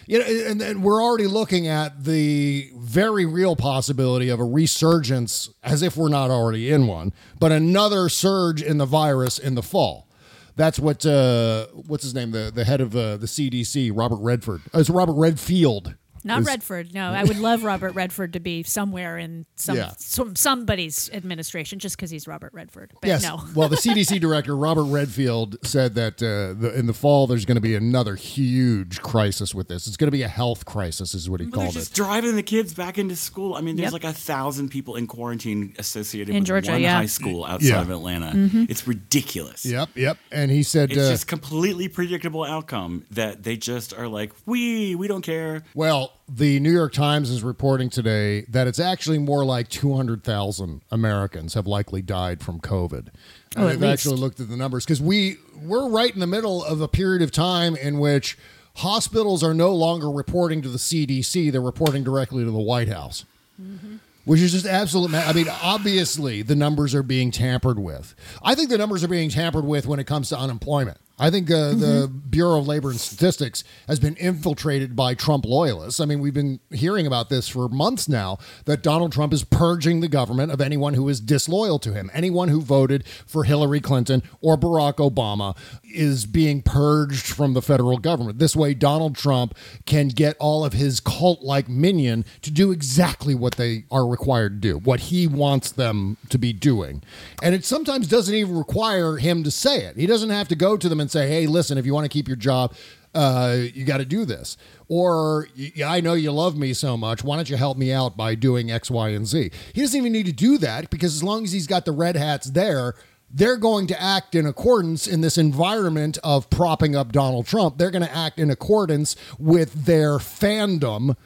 [0.08, 5.50] You know, and, and we're already looking at the very real possibility of a resurgence,
[5.64, 9.62] as if we're not already in one, but another surge in the virus in the
[9.62, 10.08] fall.
[10.56, 14.62] That's what uh, what's his name, the the head of uh, the CDC, Robert Redford.
[14.74, 15.94] It's Robert Redfield.
[16.24, 16.94] Not is- Redford.
[16.94, 19.92] No, I would love Robert Redford to be somewhere in some, Yeah.
[19.98, 22.92] some somebody's administration just because he's Robert Redford.
[23.02, 23.24] But yes.
[23.24, 23.42] no.
[23.56, 27.56] well, the CDC director Robert Redfield said that uh, the, in the fall there's going
[27.56, 29.88] to be another huge crisis with this.
[29.88, 31.96] It's going to be a health crisis, is what he But they're called just it.
[31.96, 33.54] driving the kids back into school.
[33.56, 34.04] I mean, there's Yep.
[34.04, 36.96] like a thousand people in quarantine associated In with Georgia, one yeah.
[36.98, 37.82] high school outside Yeah.
[37.82, 38.32] of Atlanta.
[38.34, 38.70] Mhm.
[38.70, 39.66] It's ridiculous.
[39.66, 40.18] Yep, yep.
[40.32, 44.96] And he said, It's uh, just completely predictable outcome that they just are like, we
[44.96, 45.64] we don't care.
[45.74, 51.54] Well, the New York Times is reporting today that it's actually more like 200,000 Americans
[51.54, 53.08] have likely died from COVID.
[53.56, 56.28] And Oh, at they've actually looked at the numbers because we we're right in the
[56.28, 58.38] middle of a period of time in which
[58.76, 63.26] hospitals are no longer reporting to the CDC; they're reporting directly to the White House.
[63.62, 63.98] Mm-hmm.
[64.26, 65.10] Which is just absolute.
[65.12, 68.14] Ma- I mean, obviously, the numbers are being tampered with.
[68.44, 70.98] I think the numbers are being tampered with when it comes to unemployment.
[71.20, 76.00] I think uh, the Bureau of Labor and Statistics has been infiltrated by Trump loyalists.
[76.00, 80.02] I mean, we've been hearing about this for months now that Donald Trump is purging
[80.02, 82.12] the government of anyone who is disloyal to him.
[82.14, 87.98] Anyone who voted for Hillary Clinton or Barack Obama is being purged from the federal
[87.98, 88.38] government.
[88.38, 89.58] This way, Donald Trump
[89.88, 94.62] can get all of his cult like minion to do exactly what they are required
[94.62, 97.02] to do, what he wants them to be doing.
[97.42, 99.98] And it sometimes doesn't even require him to say it.
[99.98, 102.10] He doesn't have to go to them and say, hey, listen, if you want to
[102.10, 102.74] keep your job,
[103.14, 104.58] uh, you got to do this.
[104.88, 105.48] Or,
[105.84, 107.24] I know you love me so much.
[107.24, 109.52] Why don't you help me out by doing X, Y, and Z?
[109.74, 112.16] He doesn't even need to do that because as long as he's got the red
[112.16, 112.94] hats there,
[113.30, 117.78] they're going to act in accordance in this environment of propping up Donald Trump.
[117.78, 121.18] They're going to act in accordance with their fandom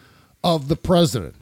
[0.43, 1.36] of the president.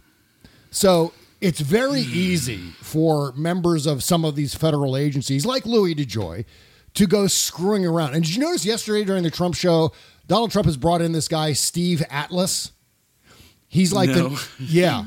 [0.71, 6.45] So it's very easy for members of some of these federal agencies, like Louis DeJoy,
[6.99, 8.13] to go screwing around.
[8.13, 9.93] And did you notice yesterday during the Trump show,
[10.27, 12.73] Donald Trump has brought in this guy, Steve Atlas?
[13.69, 14.29] He's like No.
[14.29, 15.05] the yeah.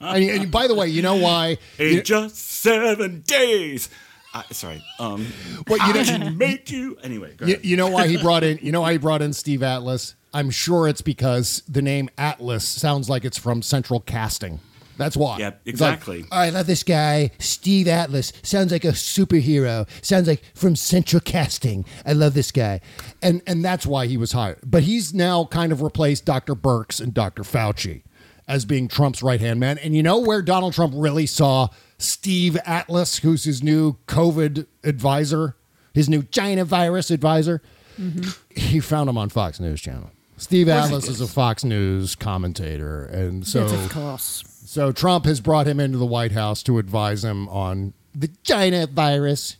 [0.00, 1.56] and, and by the way, you know why?
[1.78, 3.88] In You- just seven days.
[4.34, 4.82] I, sorry.
[4.98, 5.24] Um,
[5.68, 7.34] What, you know- make you anyway.
[7.34, 8.58] Go You, you know why he brought in?
[8.60, 10.16] You know why he brought in Steve Atlas?
[10.34, 14.60] I'm sure it's because the name Atlas sounds like it's from Central Casting.
[14.96, 15.38] That's why.
[15.38, 16.24] Yep, It's like, exactly.
[16.30, 18.32] I love this guy, Steve Atlas.
[18.42, 19.88] Sounds like a superhero.
[20.02, 21.84] Sounds like from Central Casting.
[22.04, 22.80] I love this guy,
[23.22, 24.58] and and that's why he was hired.
[24.64, 26.54] But he's now kind of replaced Dr.
[26.54, 27.42] Birx and Dr.
[27.42, 28.02] Fauci
[28.48, 29.78] as being Trump's right hand man.
[29.78, 31.68] And you know where Donald Trump really saw
[31.98, 35.56] Steve Atlas, who's his new COVID advisor,
[35.92, 37.62] his new China virus advisor.
[38.00, 38.30] Mm-hmm.
[38.58, 40.10] He found him on Fox News Channel.
[40.38, 44.44] Steve Atlas is a Fox News commentator, and so Yes, of course.
[44.76, 48.86] So Trump has brought him into the White House to advise him on the China
[48.86, 49.56] virus.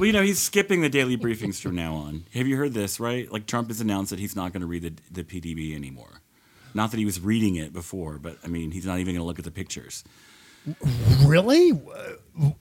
[0.00, 2.24] Well, you know, he's skipping the daily briefings from now on.
[2.34, 3.30] Have you heard this, right?
[3.30, 6.22] Like, Trump has announced that he's not going to read the, the PDB anymore.
[6.74, 9.26] Not that he was reading it before, but I mean, he's not even going to
[9.28, 10.02] look at the pictures.
[11.24, 11.72] Really?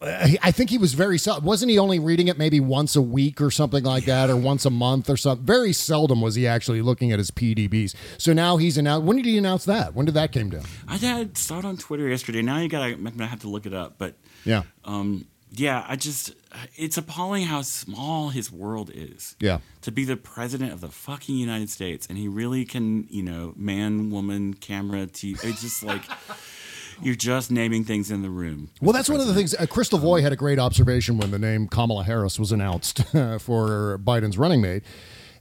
[0.02, 3.40] I think he was very sel- wasn't he only reading it maybe once a week
[3.40, 5.46] or something like that, or once a month or something.
[5.46, 7.94] Very seldom was he actually looking at his PDBs.
[8.18, 9.06] So now he's announced.
[9.06, 9.94] When did he announce that?
[9.94, 10.64] When did that came down?
[10.88, 12.42] I saw it on Twitter yesterday.
[12.42, 13.96] Now you got to, to have to look it up.
[14.00, 14.64] But Yeah.
[14.84, 16.34] um, yeah, I just
[16.76, 19.36] it's appalling how small his world is.
[19.40, 19.60] Yeah.
[19.82, 23.54] To be the president of the fucking United States and he really can, you know,
[23.56, 25.44] man, woman, camera, TV.
[25.44, 26.02] It's just like
[27.02, 28.70] you're just naming things in the room.
[28.82, 29.54] Well, that's one of the things.
[29.56, 33.04] Uh, Crystal Voy had a great observation when the name Kamala Harris was announced
[33.40, 34.84] for Biden's running mate.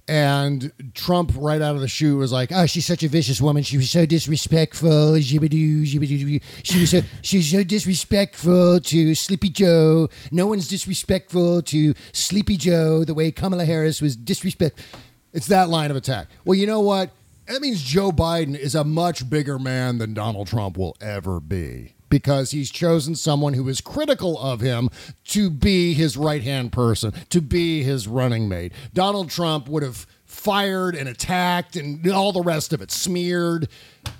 [0.08, 3.64] And Trump, right out of the chute, was like, "Oh, she's such a vicious woman.
[3.64, 5.18] She was so disrespectful.
[5.20, 5.50] She was
[6.90, 10.08] so she's so disrespectful to Sleepy Joe.
[10.30, 14.80] No one's disrespectful to Sleepy Joe the way Kamala Harris was disrespect."
[15.32, 16.28] It's that line of attack.
[16.44, 17.10] Well, you know what?
[17.46, 21.94] That means Joe Biden is a much bigger man than Donald Trump will ever be
[22.08, 24.90] because he's chosen someone who is critical of him
[25.24, 28.72] to be his right hand person, to be his running mate.
[28.94, 33.68] Donald Trump would have fired and attacked and all the rest of it, smeared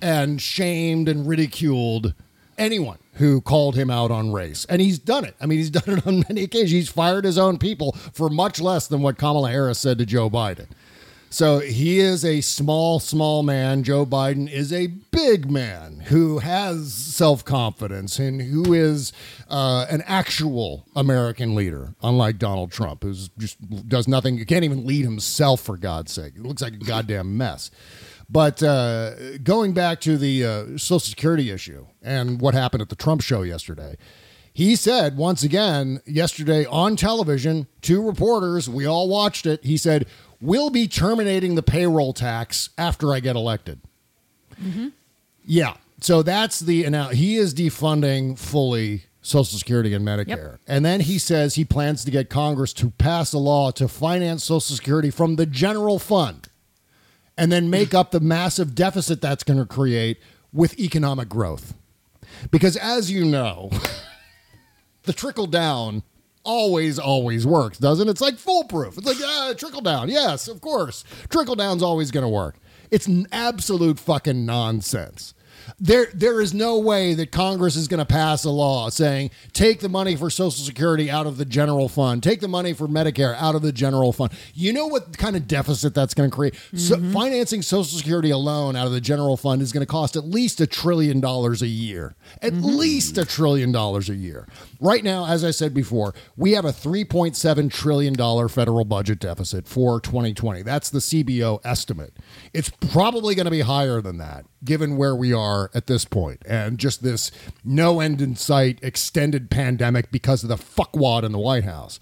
[0.01, 2.15] and shamed and ridiculed
[2.59, 4.65] anyone who called him out on race.
[4.69, 5.35] And he's done it.
[5.41, 6.71] I mean, he's done it on many occasions.
[6.71, 10.31] He's fired his own people for much less than what Kamala Harris said to Joe
[10.31, 10.67] Biden.
[11.37, 13.83] So he is a small, small man.
[13.83, 19.13] Joe Biden is a big man who has self confidence and who is
[19.51, 24.39] uh, an actual American leader, unlike Donald Trump, who just does nothing.
[24.39, 26.37] You can't even lead himself for God's sake.
[26.37, 27.71] It looks like a goddamn mess.
[28.31, 32.97] But uh, going back to the uh, Social Security issue and what happened at the
[32.97, 33.99] Trump show yesterday,
[34.55, 39.63] he said once again yesterday on television to reporters, we all watched it.
[39.63, 40.07] He said,
[40.41, 43.81] We'll be terminating the payroll tax after I get elected.
[44.63, 44.89] Mm-hmm.
[45.45, 45.75] Yeah.
[46.01, 50.59] So that's the now he is defunding fully Social Security and Medicare.
[50.69, 54.45] And then he says he plans to get Congress to pass a law to finance
[54.45, 56.49] Social Security from the general fund
[57.37, 60.19] and then make up the massive deficit that's going to create
[60.53, 61.75] with economic growth.
[62.51, 63.71] Because as you know,
[65.03, 66.03] the trickle down
[66.47, 68.13] always, always works, doesn't it?
[68.13, 68.97] It's like foolproof.
[68.97, 70.09] It's like, ah, trickle down.
[70.09, 71.05] Yes, of course.
[71.29, 72.57] Trickle down's always going to work.
[72.91, 75.35] It's absolute fucking nonsense.
[75.79, 79.81] There, there is no way that Congress is going to pass a law saying take
[79.81, 83.35] the money for Social Security out of the general fund, take the money for Medicare
[83.37, 84.33] out of the general fund.
[84.55, 86.55] You know what kind of deficit that's going to create?
[86.75, 87.13] So mm-hmm.
[87.13, 90.61] financing Social Security alone out of the general fund is going to cost at least
[90.61, 92.15] a trillion dollars a year.
[92.43, 92.77] At mm-hmm.
[92.77, 94.47] least a trillion dollars a year.
[94.81, 98.15] Right now, as I said before, we have a $3.7 trillion
[98.49, 100.63] federal budget deficit for 2020.
[100.63, 102.15] That's the CBO estimate.
[102.53, 106.43] It's probably going to be higher than that, given where we are at this point
[106.47, 107.31] and just this
[107.65, 111.99] no end in sight extended pandemic because of the fuckwad in the White House.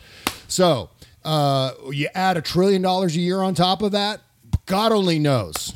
[0.49, 0.91] So,
[1.25, 4.21] uh, you add a trillion dollars a year on top of that,
[4.67, 5.75] God only knows.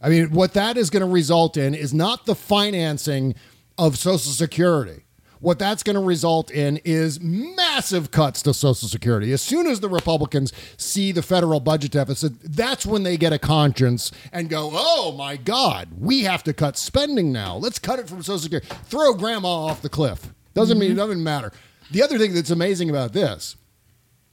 [0.00, 3.34] I mean, what that is going to result in is not the financing
[3.78, 5.04] of Social Security.
[5.42, 9.32] What that's going to result in is massive cuts to Social Security.
[9.32, 13.40] As soon as the Republicans see the federal budget deficit, that's when they get a
[13.40, 17.56] conscience and go, oh my God, we have to cut spending now.
[17.56, 18.68] Let's cut it from Social Security.
[18.84, 20.32] Throw grandma off the cliff.
[20.54, 21.50] Doesn't mean it doesn't matter.
[21.90, 23.56] The other thing that's amazing about this,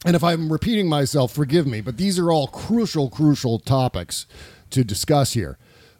[0.05, 4.27] and if I'm repeating myself, forgive me, but these are all crucial, crucial topics
[4.69, 5.57] to discuss here.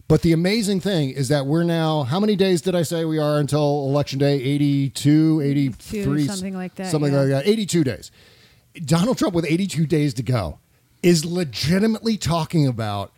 [0.10, 3.18] But the amazing thing is that we're now, how many days did I say we
[3.20, 4.34] are until election day?
[4.42, 7.20] 82, 83, something like that, Something yeah.
[7.20, 7.48] like that.
[7.48, 8.12] 82 days.
[8.86, 10.58] Donald Trump, with 82 days to go,
[11.04, 13.14] is legitimately talking about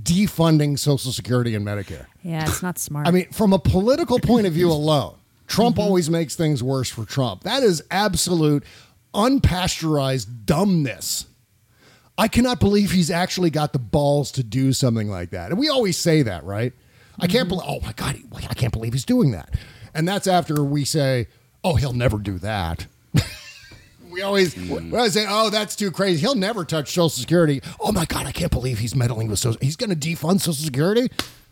[0.00, 2.06] defunding Social Security and Medicare.
[2.22, 3.08] Yeah, it's not smart.
[3.08, 5.16] I mean, from a political point of view alone,
[5.48, 5.82] Trump Mm-hmm.
[5.88, 7.42] always makes things worse for Trump.
[7.42, 8.62] That is absolute
[9.12, 11.26] unpasteurized dumbness.
[12.18, 15.50] I cannot believe he's actually got the balls to do something like that.
[15.50, 16.72] And we always say that, right?
[17.18, 17.32] I Mm-hmm.
[17.32, 19.54] can't believe, oh my God, I can't believe he's doing that.
[19.94, 21.28] And that's after we say,
[21.64, 22.86] oh, he'll never do that.
[24.10, 26.20] we always, we always say, oh, that's too crazy.
[26.20, 27.60] He'll never touch Social Security.
[27.80, 30.54] Oh my God, I can't believe he's meddling with Social He's going to defund Social
[30.64, 31.08] Security?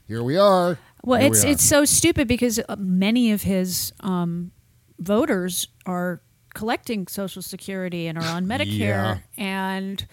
[0.08, 0.78] Here we are.
[1.02, 1.52] Well, Here it's we are.
[1.52, 4.52] it's so stupid because uh, many of his um,
[4.98, 6.20] voters are
[6.54, 9.18] collecting Social Security and are on Medicare, Yeah.
[9.36, 10.06] and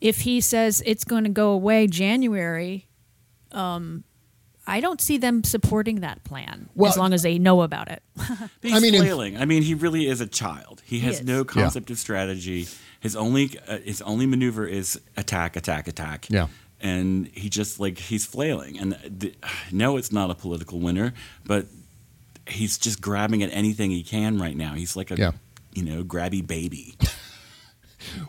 [0.00, 2.86] if he says it's going to go away January,
[3.52, 4.04] um,
[4.66, 8.02] I don't see them supporting that plan Well- as long as they know about it.
[8.62, 9.36] He's I mean, flailing.
[9.38, 10.82] I mean, he really is a child.
[10.84, 11.26] He He has is.
[11.26, 11.44] no Yeah.
[11.44, 12.68] concept of strategy.
[13.00, 16.26] His only uh, his only maneuver is attack, attack, attack.
[16.28, 16.48] Yeah.
[16.80, 18.78] And he just like he's flailing.
[18.78, 19.34] And the,
[19.72, 21.14] no, it's not a political winner,
[21.46, 21.66] but
[22.46, 24.74] he's just grabbing at anything he can right now.
[24.74, 25.32] He's like a Yeah.
[25.72, 26.94] you know grabby baby.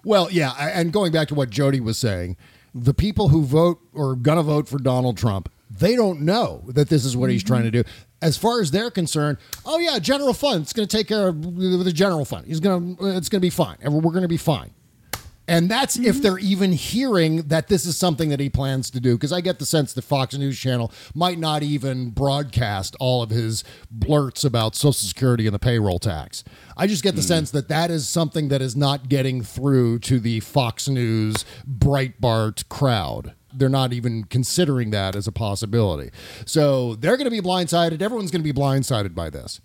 [0.03, 2.37] Well, yeah, and going back to what Jody was saying,
[2.73, 7.05] the people who vote or gonna vote for Donald Trump, they don't know that this
[7.05, 7.87] is what he's trying to mm-hmm.
[7.87, 7.93] do.
[8.21, 10.63] as far as they're concerned, oh yeah, general fund.
[10.63, 12.47] It's going to take care of the general fund.
[12.47, 13.05] He's going to.
[13.15, 13.77] It's going to be fine.
[13.81, 14.71] And We're going to be fine.
[15.49, 16.21] And that's if mm-hmm.
[16.21, 19.15] they're even hearing that this is something that he plans to do.
[19.15, 23.31] Because I get the sense that Fox News Channel might not even broadcast all of
[23.31, 26.43] his blurts about Social Security and the payroll tax.
[26.77, 27.27] I just get the mm.
[27.27, 32.69] sense that that is something that is not getting through to the Fox News Breitbart
[32.69, 33.33] crowd.
[33.51, 36.11] They're not even considering that as a possibility.
[36.45, 38.03] So they're going to be blindsided.
[38.03, 39.61] Everyone's going to be blindsided by this.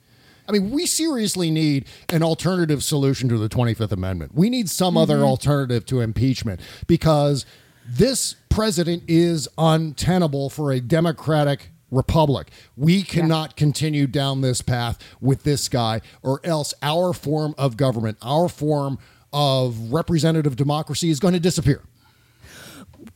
[0.49, 4.35] I mean, we seriously need an alternative solution to the 25th Amendment.
[4.35, 5.25] We need some other mm-hmm.
[5.25, 7.47] alternative to impeachment because
[7.87, 12.51] this president is untenable for a democratic republic.
[12.77, 18.19] We cannot continue down this path with this guy, or else our form of government,
[18.21, 18.99] our form
[19.33, 21.83] of representative democracy is going to disappear.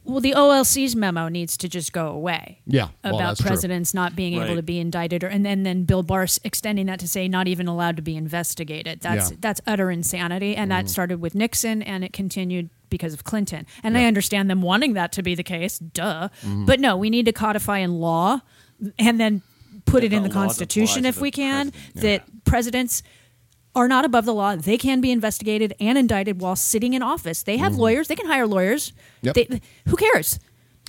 [0.05, 2.61] Well, the OLC's memo needs to just go away.
[2.67, 3.49] Yeah, well, about that's true.
[3.49, 7.01] presidents not being able to be indicted, or and then then Bill Barr extending that
[7.01, 9.01] to say not even allowed to be investigated.
[9.01, 9.35] That's Yeah.
[9.35, 9.41] Mm-hmm.
[9.41, 13.67] that's utter insanity, and that started with Nixon, and it continued because of Clinton.
[13.83, 16.29] And I understand them wanting that to be the case, duh.
[16.43, 16.65] Mm-hmm.
[16.65, 18.41] But no, we need to codify in law,
[18.99, 19.43] and then
[19.85, 21.71] put it in the the Constitution if we can.
[21.71, 21.95] president.
[22.03, 23.03] That presidents
[23.79, 24.57] are not above the law.
[24.57, 27.43] They can be investigated and indicted while sitting in office.
[27.43, 28.09] They have lawyers.
[28.09, 28.91] They can hire lawyers.
[28.91, 29.27] Mm-hmm.
[29.27, 29.35] Yep.
[29.35, 30.39] They, who cares?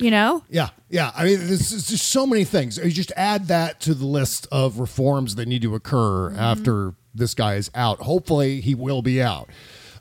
[0.00, 0.44] You know?
[0.48, 1.12] Yeah, yeah.
[1.14, 2.78] I mean, there's, there's just so many things.
[2.78, 7.34] You just add that to the list of reforms that need to occur after this
[7.34, 8.00] guy is out.
[8.00, 9.50] Hopefully, he will be out.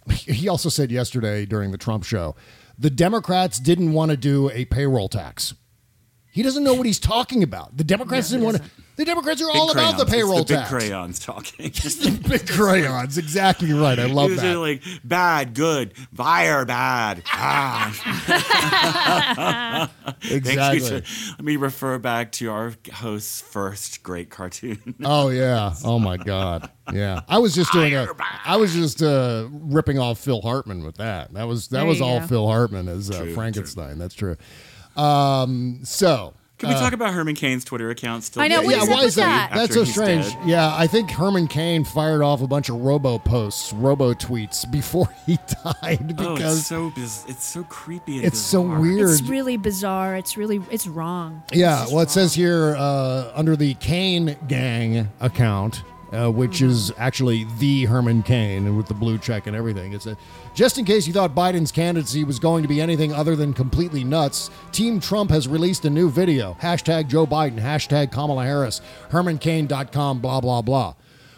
[0.10, 2.36] He also said yesterday during the Trump show,
[2.78, 5.54] the Democrats didn't want to do a payroll tax.
[6.32, 7.76] He doesn't know what he's talking about.
[7.76, 8.64] The Democrats didn't want to.
[9.00, 10.04] The Democrats are Big all about the crayons.
[10.04, 11.72] It's payroll the big crayons talking.
[11.72, 13.18] Just the Big crayons.
[13.18, 13.98] Exactly right.
[13.98, 14.60] I love These are that.
[14.60, 17.24] like bad, good, fire, bad.
[17.28, 17.94] Ah.
[20.22, 20.36] Thank you.
[20.36, 21.04] Exactly.
[21.30, 24.96] Let me refer back to our host's first great cartoon.
[25.06, 25.74] Oh yeah.
[25.86, 26.70] Oh my God.
[26.92, 27.22] Yeah.
[27.30, 28.06] I was just doing a.
[28.44, 31.34] I was just uh, ripping off Phil Hartman with that.
[31.36, 32.28] That was that There was all go.
[32.28, 33.98] Phil Hartman as uh, True, Frankenstein.
[33.98, 34.36] That's true.
[34.98, 35.80] Um.
[35.86, 36.34] So.
[36.60, 38.42] Can we talk about Herman Cain's Twitter account still?
[38.42, 39.50] I know, being what is yeah, up why is that?
[39.50, 39.56] that?
[39.58, 40.34] That's so strange.
[40.34, 40.38] dead?
[40.46, 45.10] Yeah, I think Herman Cain fired off a bunch of robo posts, robo tweets before
[45.26, 48.18] he died Oh, because it's so biz- it's so creepy.
[48.18, 49.10] And it's so weird.
[49.10, 50.18] It's really bizarre.
[50.18, 51.44] It's really it's wrong.
[51.54, 57.46] Yeah, well, it says here uh, under the Cain Gang account, uh, which is actually
[57.60, 59.94] the Herman Cain and with the blue check and everything.
[59.94, 60.18] It's a
[60.56, 64.04] just in case you thought Biden's candidacy was going to be anything other than completely
[64.04, 64.50] nuts.
[64.72, 66.58] Team Trump has released a new video.
[66.62, 67.60] Hashtag Joe Biden.
[67.60, 68.82] Hashtag Kamala Harris.
[69.12, 70.20] HermanCain.com.
[70.20, 70.96] Blah blah blah.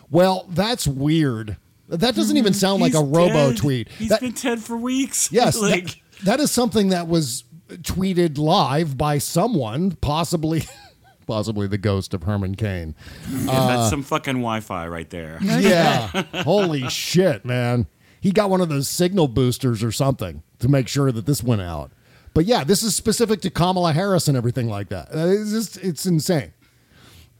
[0.09, 1.57] Well, that's weird.
[1.87, 3.89] That doesn't even sound like a He's robo tweet.
[3.89, 5.29] He's That- been dead for weeks.
[5.31, 10.63] Yes, that- that is something that was tweeted live by someone, possibly,
[11.31, 12.93] possibly the ghost of Herman Cain.
[13.29, 15.39] that's some fucking Wi-Fi right there.
[15.43, 16.07] Yeah,
[16.43, 17.87] holy shit, man!
[18.19, 21.61] He got one of those signal boosters or something to make sure that this went
[21.61, 21.91] out.
[22.33, 25.07] But yeah, this is specific to Kamala Harris and everything like that.
[25.13, 26.53] Uh, It's just, it's insane.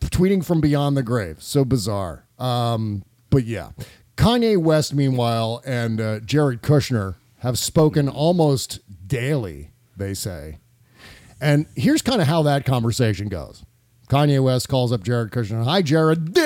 [0.01, 2.25] Tweeting from beyond the grave, so bizarre.
[2.39, 3.71] Um, but yeah,
[4.17, 9.71] Kanye West, meanwhile, and uh, Jared Kushner have spoken almost daily.
[9.97, 10.57] They say,
[11.39, 13.63] and here's kind of how that conversation goes.
[14.11, 15.63] Kanye West calls up Jared Kushner.
[15.63, 16.37] Hi, Jared.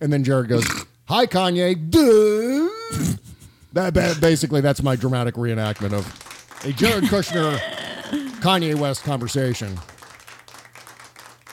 [0.00, 0.64] And then Jared goes,
[1.08, 1.74] Hi, Kanye.
[3.72, 6.06] That, ba- basically, that's my dramatic reenactment of
[6.64, 7.58] a Jared Kushner
[8.40, 9.76] Kanye West conversation.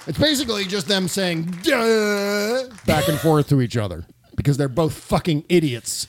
[0.06, 4.06] It's basically just them saying "Duh," back and forth to each other
[4.36, 6.08] because they're both fucking idiots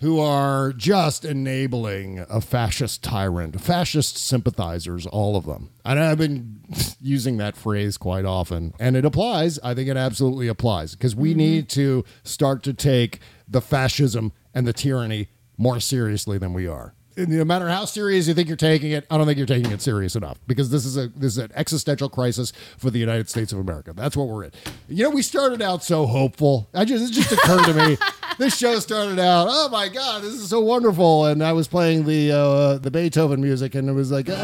[0.00, 5.70] who are just enabling a fascist tyrant, fascist sympathizers, all of them.
[5.84, 6.60] And I've been
[7.00, 9.58] using that phrase quite often, and it applies.
[9.60, 11.38] I think it absolutely applies because we mm-hmm.
[11.38, 16.94] need to start to take the fascism and the tyranny more seriously than we are.
[17.26, 19.82] No matter how serious you think you're taking it, I don't think you're taking it
[19.82, 23.52] serious enough because this is a this is an existential crisis for the United States
[23.52, 23.92] of America.
[23.92, 24.52] That's what we're in.
[24.88, 26.68] You know, we started out so hopeful.
[26.72, 27.96] I just it just occurred to me.
[28.38, 32.04] This show started out, oh my god, this is so wonderful, and I was playing
[32.04, 34.36] the uh, the Beethoven music, and it was like, uh,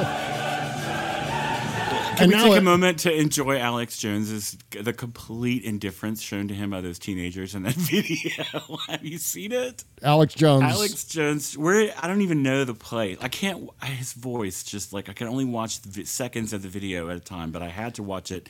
[2.16, 6.54] Can we now take a moment to enjoy Alex Jones's the complete indifference shown to
[6.54, 8.44] him by those teenagers in that video?
[8.88, 9.84] Have you seen it?
[10.02, 10.62] Alex Jones.
[10.62, 13.16] Alex Jones, where I don't even know the play.
[13.20, 13.68] I can't.
[13.82, 17.20] His voice just like I can only watch the seconds of the video at a
[17.20, 18.48] time, but I had to watch it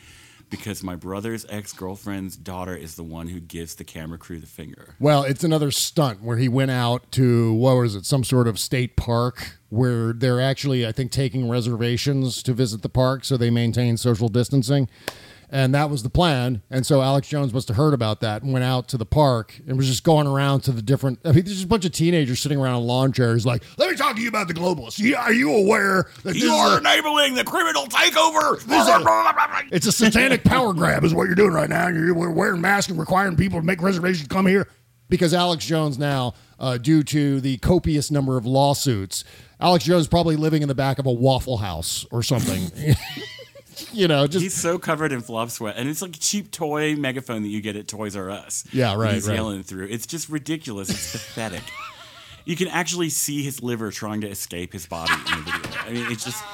[0.56, 4.46] because my brother's ex girlfriend's daughter is the one who gives the camera crew the
[4.46, 4.94] finger.
[5.00, 8.60] Well, it's another stunt where he went out to what was it, some sort of
[8.60, 13.50] state park where they're actually, I think, taking reservations to visit the park so they
[13.50, 14.88] maintain social distancing.
[15.54, 16.62] And that was the plan.
[16.68, 19.60] And so Alex Jones must have heard about that and went out to the park
[19.68, 21.20] and was just going around to the different.
[21.24, 23.88] I mean, there's just a bunch of teenagers sitting around in lawn chairs, like, let
[23.88, 24.98] me talk to you about the globalists.
[24.98, 28.60] Yeah, Are you aware that you are a- enabling the criminal takeover.
[28.68, 29.04] a-
[29.70, 31.86] it's a satanic power grab, is what you're doing right now.
[31.86, 34.66] You're wearing masks and requiring people to make reservations to come here.
[35.08, 39.22] Because Alex Jones now, uh, due to the copious number of lawsuits,
[39.60, 42.72] Alex Jones probably living in the back of a Waffle House or something.
[43.92, 46.96] you know, just He's so covered in flop sweat, and it's like a cheap toy
[46.96, 48.64] megaphone that you get at Toys R Us.
[48.72, 49.34] Yeah, right, He's right.
[49.34, 49.86] yelling through.
[49.90, 50.90] It's just ridiculous.
[50.90, 51.62] It's pathetic.
[52.46, 55.80] You can actually see his liver trying to escape his body in the video.
[55.80, 56.44] I mean, it's just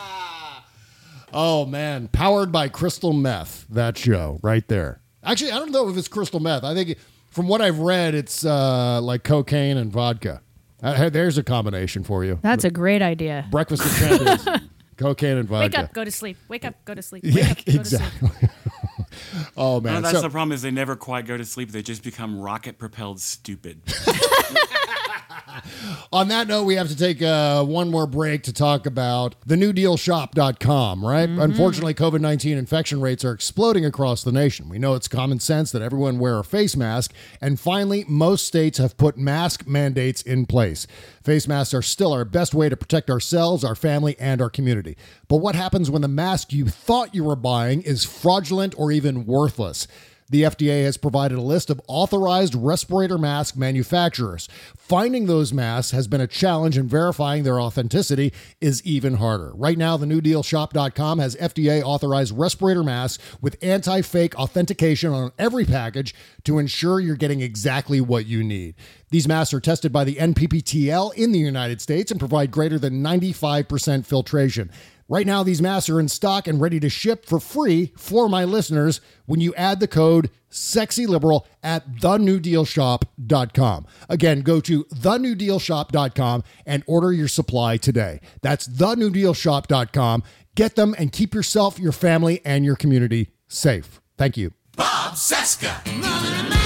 [1.35, 3.67] oh man, powered by crystal meth.
[3.69, 5.01] That show right there.
[5.25, 6.63] Actually, I don't know if it's crystal meth.
[6.63, 6.97] I think
[7.31, 10.43] from what I've read, it's uh, like cocaine and vodka.
[10.83, 12.39] Uh, there's a combination for you.
[12.41, 13.47] That's a great idea.
[13.51, 14.47] Breakfast of champions.
[15.01, 15.65] cocaine and vodka.
[15.65, 16.37] Wake up, go to sleep.
[16.49, 17.25] Wake up, go to sleep.
[17.25, 18.01] Wake Yeah, up, go to sleep.
[18.03, 18.49] exactly.
[19.57, 21.73] oh No, man, that's so- the problem is they never quite go to sleep.
[21.73, 23.81] They just become rocket propelled stupid.
[26.13, 29.55] On that note, we have to take uh, one more break to talk about the
[29.55, 31.29] newdealshop.com, right?
[31.29, 34.69] Unfortunately, COVID 19 infection rates are exploding across the nation.
[34.69, 37.13] We know it's common sense that everyone wear a face mask.
[37.41, 40.87] And finally, most states have put mask mandates in place.
[41.23, 44.97] Face masks are still our best way to protect ourselves, our family, and our community.
[45.29, 49.27] But what happens when the mask you thought you were buying is fraudulent or even
[49.27, 49.87] worthless?
[50.31, 54.49] The FDA has provided a list of authorized respirator mask manufacturers.
[54.77, 59.53] Finding those masks has been a challenge, and verifying their authenticity is even harder.
[59.55, 65.65] Right now, the newdealshop.com has FDA authorized respirator masks with anti fake authentication on every
[65.65, 66.15] package
[66.45, 68.77] to ensure you're getting exactly what you need.
[69.11, 73.03] These masks are tested by the NPPTL in the United States and provide greater than
[73.03, 74.71] 95% filtration.
[75.11, 78.45] Right now, these masks are in stock and ready to ship for free for my
[78.45, 83.87] listeners when you add the code SEXYLIBERAL at thenewdealshop.com.
[84.09, 88.21] Again, go to thenewdealshop.com and order your supply today.
[88.43, 90.23] That's thenewdealshop.com.
[90.55, 94.01] Get them and keep yourself, your family, and your community safe.
[94.17, 94.53] Thank you.
[94.77, 96.60] Bob Cesca.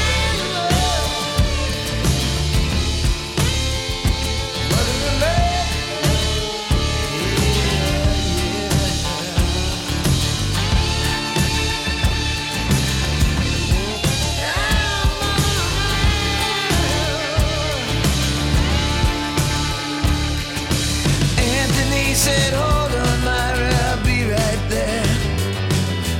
[22.24, 25.04] Said, Hold on, Myra, I'll be right there.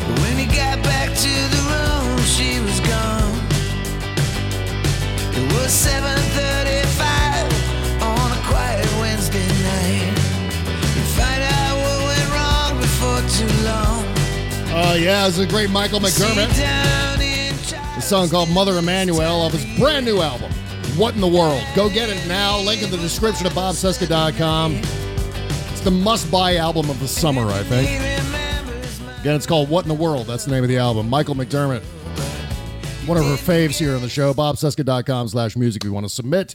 [0.04, 3.32] But when he got back to the room, she was gone.
[5.32, 7.48] It was 7:35
[8.02, 10.12] on a quiet Wednesday night.
[10.94, 14.04] You find out what went wrong before too long.
[14.76, 16.52] Oh, yeah, it's a great Michael McDermott.
[16.52, 17.54] Sit down in
[17.96, 20.52] A song called Mother Emanuel of his brand new album,
[20.98, 21.64] What in the World?
[21.74, 22.58] Go get it now.
[22.58, 24.82] Link in the description of bobcesca.com.
[25.84, 27.90] The must buy album of the summer, I think.
[29.20, 30.26] Again, it's called What in the World?
[30.26, 31.10] That's the name of the album.
[31.10, 31.82] Michael McDermott.
[33.06, 35.84] One of her faves here on the show, bobcesca.com slash music.
[35.84, 36.54] We want to submit.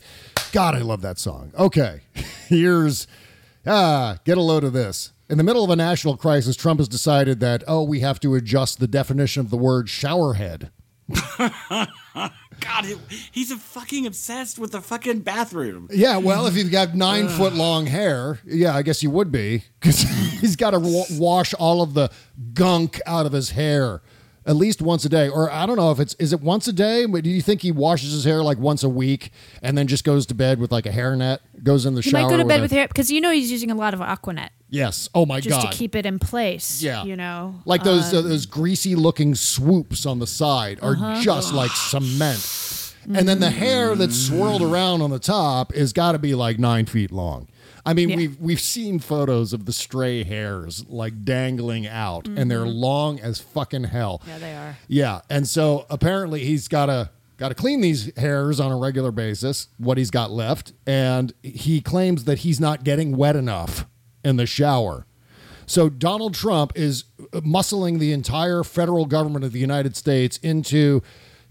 [0.51, 1.51] God, I love that song.
[1.55, 2.01] Okay,
[2.47, 3.05] here's,
[3.67, 5.13] ah, get a load of this.
[5.29, 8.33] In the middle of a national crisis, Trump has decided that, oh, we have to
[8.33, 10.71] adjust the definition of the word showerhead.
[12.59, 12.97] God, he-
[13.31, 15.87] he's a fucking obsessed with the fucking bathroom.
[15.91, 19.63] Yeah, well, if you've got nine foot long hair, yeah, I guess you would be
[19.79, 20.01] because
[20.41, 22.09] he's got to wa- wash all of the
[22.53, 24.01] gunk out of his hair
[24.45, 25.29] at least once a day.
[25.29, 27.05] Or I don't know if it's is it once a day?
[27.05, 29.31] But do you think he washes his hair like once a week
[29.61, 31.39] and then just goes to bed with like a hairnet?
[31.61, 32.23] Goes in the He shower.
[32.23, 33.99] might go to bed a- with hair because you know he's using a lot of
[33.99, 35.09] Aquanet Yes.
[35.15, 35.61] Oh my just god.
[35.63, 36.81] Just to keep it in place.
[36.81, 37.03] Yeah.
[37.03, 41.21] you know, like those Uh, uh, those greasy looking swoops on the side are Uh-huh.
[41.21, 42.85] just like cement.
[43.11, 46.59] And then the hair that's swirled around on the top has got to be like
[46.59, 47.47] nine feet long.
[47.85, 48.15] I mean, Yeah.
[48.17, 52.79] we've we've seen photos of the stray hairs like dangling out, and they're Mhm.
[52.79, 54.21] long as fucking hell.
[54.27, 54.77] Yeah, they are.
[54.87, 59.11] Yeah, and so apparently he's got to got to clean these hairs on a regular
[59.13, 59.69] basis.
[59.77, 63.87] What he's got left, and he claims that he's not getting wet enough
[64.23, 65.05] in the shower.
[65.65, 67.03] So Donald Trump is
[67.33, 71.03] muscling the entire federal government of the United States into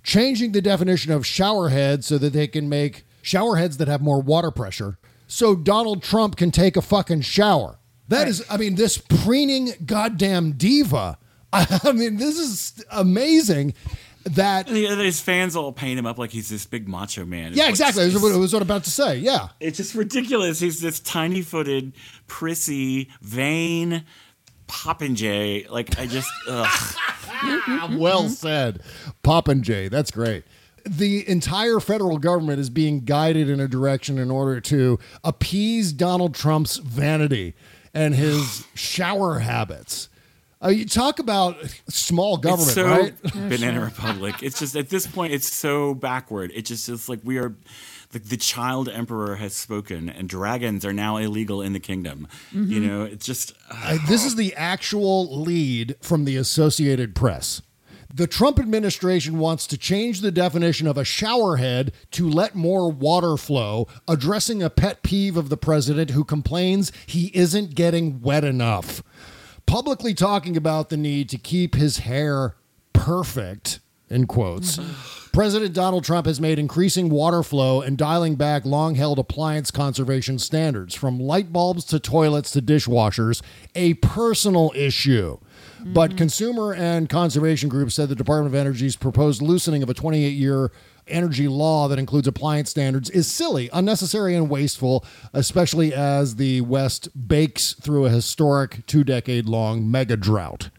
[0.03, 4.51] changing the definition of showerhead so that they can make showerheads that have more water
[4.51, 4.99] pressure.
[5.29, 7.79] So Donald Trump can take a fucking shower.
[8.09, 11.19] That is, I mean, this preening goddamn diva
[11.53, 13.75] I mean, this is amazing.
[14.25, 17.49] That his fans all paint him up like he's this big macho man.
[17.49, 18.09] It's yeah, like- exactly.
[18.09, 19.19] That's what, was what I'm about to say.
[19.19, 20.61] Yeah, It's just ridiculous.
[20.61, 21.93] He's this tiny footed,
[22.27, 24.05] prissy, vain
[24.67, 25.69] popinjay.
[25.71, 26.95] Like I just ugh.
[27.99, 28.81] well said,
[29.23, 29.91] Popinjay.
[29.91, 30.45] That's great.
[30.85, 36.35] The entire federal government is being guided in a direction in order to appease Donald
[36.35, 37.55] Trump's vanity
[37.95, 40.09] and his shower habits.
[40.63, 41.57] Uh, you talk about
[41.89, 43.15] small government, so right?
[43.35, 44.35] Banana Republic.
[44.43, 46.51] It's just at this point, it's so backward.
[46.55, 47.55] It just is like we are.
[48.15, 52.27] Like the child emperor has spoken, and dragons are now illegal in the kingdom.
[52.53, 52.87] You Mhm.
[52.87, 57.61] know, it's just Uh, this is the actual lead from the Associated Press.
[58.13, 63.37] The Trump administration wants to change the definition of a showerhead to let more water
[63.37, 69.03] flow, addressing a pet peeve of the president who complains he isn't getting wet enough.
[69.69, 72.57] Publicly talking about the need to keep his hair
[72.95, 74.79] perfect, in quotes.
[74.79, 75.29] Mm-hmm.
[75.33, 80.39] President Donald Trump has made increasing water flow and dialing back long held appliance conservation
[80.39, 83.43] standards, from light bulbs to toilets to dishwashers,
[83.75, 85.39] a personal issue.
[85.85, 86.19] But mm-hmm.
[86.19, 90.73] consumer and conservation groups said the Department of Energy's proposed loosening of a 28 year
[91.11, 97.29] energy law that includes appliance standards is silly, unnecessary, and wasteful, especially as the West
[97.29, 100.71] bakes through a historic two decade long mega drought.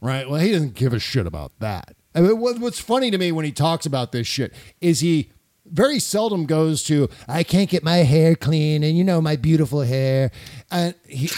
[0.00, 0.28] Right?
[0.28, 1.94] Well, he doesn't give a shit about that.
[2.14, 5.30] I mean, what's funny to me when he talks about this shit is he
[5.66, 9.82] very seldom goes to, I can't get my hair clean and you know, my beautiful
[9.82, 10.30] hair.
[10.70, 11.30] And he,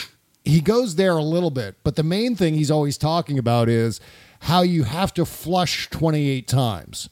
[0.45, 4.01] he goes there a little bit, but the main thing he's always talking about is
[4.41, 7.09] how you have to flush 28 times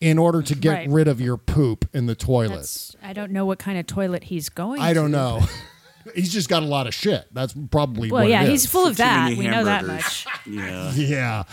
[0.00, 0.88] in order to get Right.
[0.90, 2.56] rid of your poop in the toilet.
[2.56, 4.80] That's, I don't know what kind of toilet he's going.
[4.80, 5.16] I don't to.
[5.16, 5.40] know.
[6.14, 7.26] he's just got a lot of shit.
[7.32, 9.36] That's probably Well, what yeah, it he's full of that.
[9.38, 10.26] We know that much.
[10.46, 10.92] Yeah.
[10.92, 11.44] Yeah.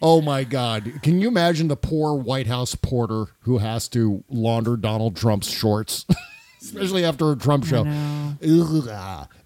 [0.00, 1.00] Oh my God.
[1.02, 6.06] Can you imagine the poor White House porter who has to launder Donald Trump's shorts?
[6.62, 7.84] Especially after a Trump show.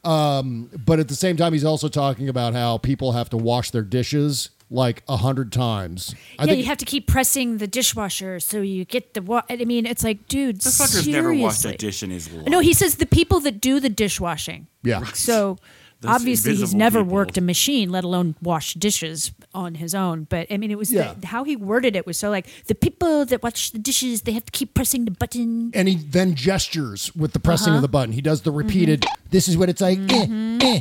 [0.05, 3.71] Um, but at the same time, he's also talking about how people have to wash
[3.71, 6.15] their dishes like a hundred times.
[6.39, 9.23] I yeah, think you have to keep pressing the dishwasher so you get the.
[9.23, 11.13] Wa- I mean, it's like, dude, The fucker's seriously.
[11.13, 12.47] never washed a dish in his life.
[12.49, 14.67] No, he says the people that do the dishwashing.
[14.83, 15.05] Yeah.
[15.13, 15.59] So
[16.03, 17.15] Those obviously he's never people.
[17.15, 20.25] worked a machine, let alone wash dishes on his own.
[20.29, 21.15] But I mean, it was Yeah.
[21.17, 24.33] the, how he worded it was so like the people that wash the dishes, they
[24.33, 25.71] have to keep pressing the button.
[25.75, 27.77] and he then gestures with the pressing Uh-huh.
[27.77, 28.13] of the button.
[28.13, 29.99] He does the repeated, this is what it's like.
[30.11, 30.81] eh, eh, eh,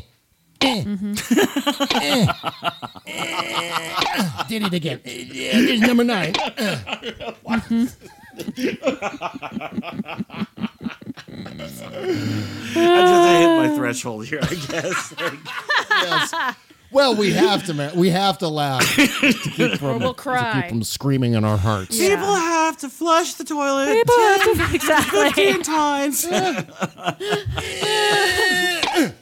[0.62, 0.84] eh.
[4.48, 5.00] Did it again.
[5.04, 6.34] Here's number nine.
[11.64, 15.14] I just hit my threshold here, I guess.
[15.20, 15.34] Like,
[15.90, 16.34] Yes.
[16.92, 17.96] Well, we have to, man.
[17.96, 20.62] We have to laugh to keep from, Or we'll to cry.
[20.64, 21.98] keep from screaming in our hearts.
[21.98, 25.32] People have to flush the toilet People have to- exactly.
[25.32, 26.26] 15 times.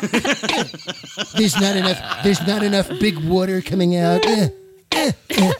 [1.36, 2.22] There's not enough.
[2.22, 4.24] There's not enough big water coming out.
[4.26, 4.48] Eh,
[4.92, 5.52] eh, eh.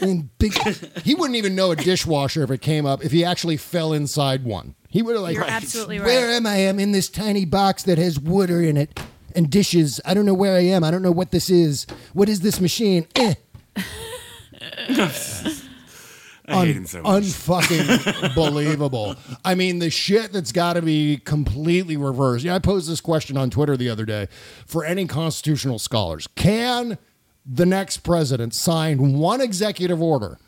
[0.00, 0.52] And big,
[1.02, 4.44] he wouldn't even know a dishwasher if it came up if he actually fell inside
[4.44, 4.76] one.
[4.88, 6.06] He would have like, You're absolutely right.
[6.06, 6.68] Where am I?
[6.68, 9.00] I'm in this tiny box that has water in it
[9.34, 10.00] and dishes.
[10.04, 10.84] I don't know where I am.
[10.84, 11.86] I don't know what this is.
[12.12, 13.06] What is this machine?
[16.48, 17.22] I hate him so much.
[17.22, 19.16] Unfucking believable.
[19.44, 22.44] I mean, the shit that's got to be completely reversed.
[22.44, 24.28] Yeah, I posed this question on Twitter the other day
[24.66, 26.26] for any constitutional scholars.
[26.34, 26.98] Can
[27.44, 30.38] the next president sign one executive order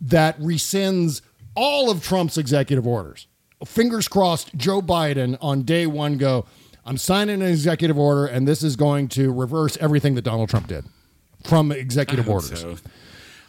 [0.00, 1.20] that rescinds
[1.54, 3.26] all of Trump's executive orders?
[3.64, 6.46] Fingers crossed, Joe Biden on day one go,
[6.84, 10.68] I'm signing an executive order, and this is going to reverse everything that Donald Trump
[10.68, 10.84] did
[11.44, 12.60] from executive orders.
[12.60, 12.76] so.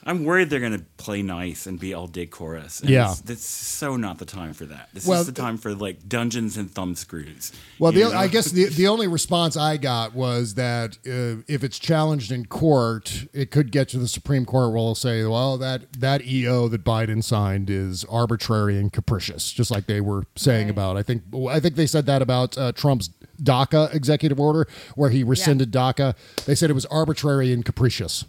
[0.09, 2.81] I'm worried they're going to play nice and be all decorous.
[2.81, 3.11] And Yeah.
[3.11, 4.89] it's, that's so not the time for that.
[4.91, 7.51] This Well, is the time for like dungeons and thumbscrews.
[7.77, 8.05] Well, the.
[8.05, 12.45] I guess the the only response I got was that uh, if it's challenged in
[12.47, 14.71] court, it could get to the Supreme Court.
[14.71, 19.69] Where they'll say, "Well, that that EO that Biden signed is arbitrary and capricious," just
[19.69, 20.97] like they were saying about.
[20.97, 25.23] I think I think they said that about uh, Trump's DACA executive order, where he
[25.23, 26.15] rescinded DACA.
[26.45, 28.25] They said it was arbitrary and capricious.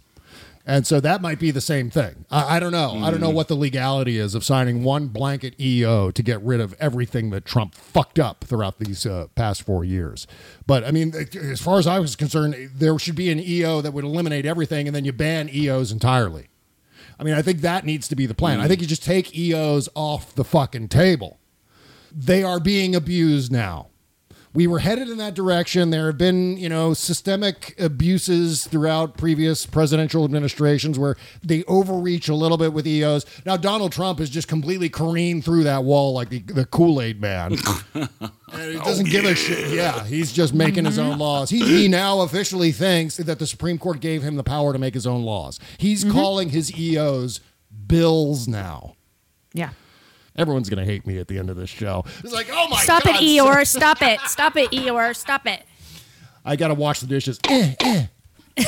[0.71, 2.27] And so that might be the same thing.
[2.31, 3.03] I, I don't know.
[3.03, 6.61] I don't know what the legality is of signing one blanket EO to get rid
[6.61, 10.29] of everything that Trump fucked up throughout these uh, past four years.
[10.69, 13.91] But I mean, as far as I was concerned, there should be an EO that
[13.91, 16.51] would eliminate everything, and then you ban EOs entirely.
[17.19, 18.61] I mean, I think that needs to be the plan.
[18.61, 21.41] I think you just take EOs off the fucking table.
[22.13, 23.90] They are being abused now.
[24.53, 25.91] We were headed in that direction.
[25.91, 32.35] There have been, you know, systemic abuses throughout previous presidential administrations where they overreach a
[32.35, 33.27] little bit with EOs.
[33.47, 37.21] Now Donald Trump has just completely careened through that wall like the, the Kool Aid
[37.21, 37.57] man.
[38.53, 39.73] And he doesn't give a shit.
[39.73, 41.51] Yeah, he's just making his own laws.
[41.51, 44.93] He, he now officially thinks that the Supreme Court gave him the power to make
[44.93, 45.61] his own laws.
[45.79, 46.13] He's mm-hmm.
[46.13, 47.41] calling his EOs
[47.87, 48.97] bills now.
[49.55, 49.71] Yeah.
[50.41, 52.05] Everyone's going to hate me at the end of this show.
[52.25, 53.17] It's like, oh my Stop God.
[53.17, 53.67] it, Eeyore.
[53.67, 54.21] Stop it.
[54.21, 55.15] Stop it, Eeyore.
[55.15, 55.63] Stop it.
[56.45, 57.39] I got to wash the dishes.
[57.49, 58.07] Eh, eh.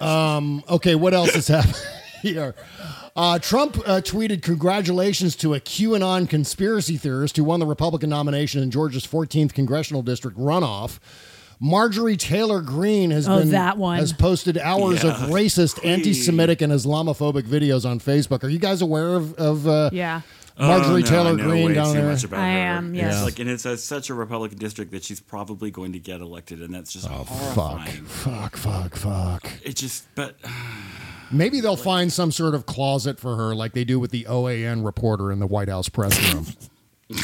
[0.00, 1.74] um, okay, what else is happening
[2.22, 2.54] here?
[3.16, 8.62] Uh, Trump uh, tweeted congratulations to a QAnon conspiracy theorist who won the Republican nomination
[8.62, 10.98] in Georgia's 14th congressional district runoff.
[11.60, 13.98] Marjorie Taylor Greene has Oh, been that one.
[13.98, 18.42] has posted hours of racist, anti-Semitic, and Islamophobic videos on Facebook.
[18.42, 20.22] Are you guys aware of, of uh, Yeah.
[20.58, 22.10] Marjorie Oh, no, Taylor I know Greene way down too there?
[22.10, 22.58] much about I her.
[22.58, 23.14] am, yes.
[23.14, 23.22] Yeah.
[23.24, 26.60] like, and it's a, such a Republican district that she's probably going to get elected,
[26.62, 28.04] and that's just Oh, Fuck, horrifying.
[28.04, 29.50] fuck, fuck, fuck.
[29.62, 30.36] It just, but
[31.32, 34.84] Maybe they'll find some sort of closet for her, like they do with the OAN
[34.84, 36.46] reporter in the White House press room.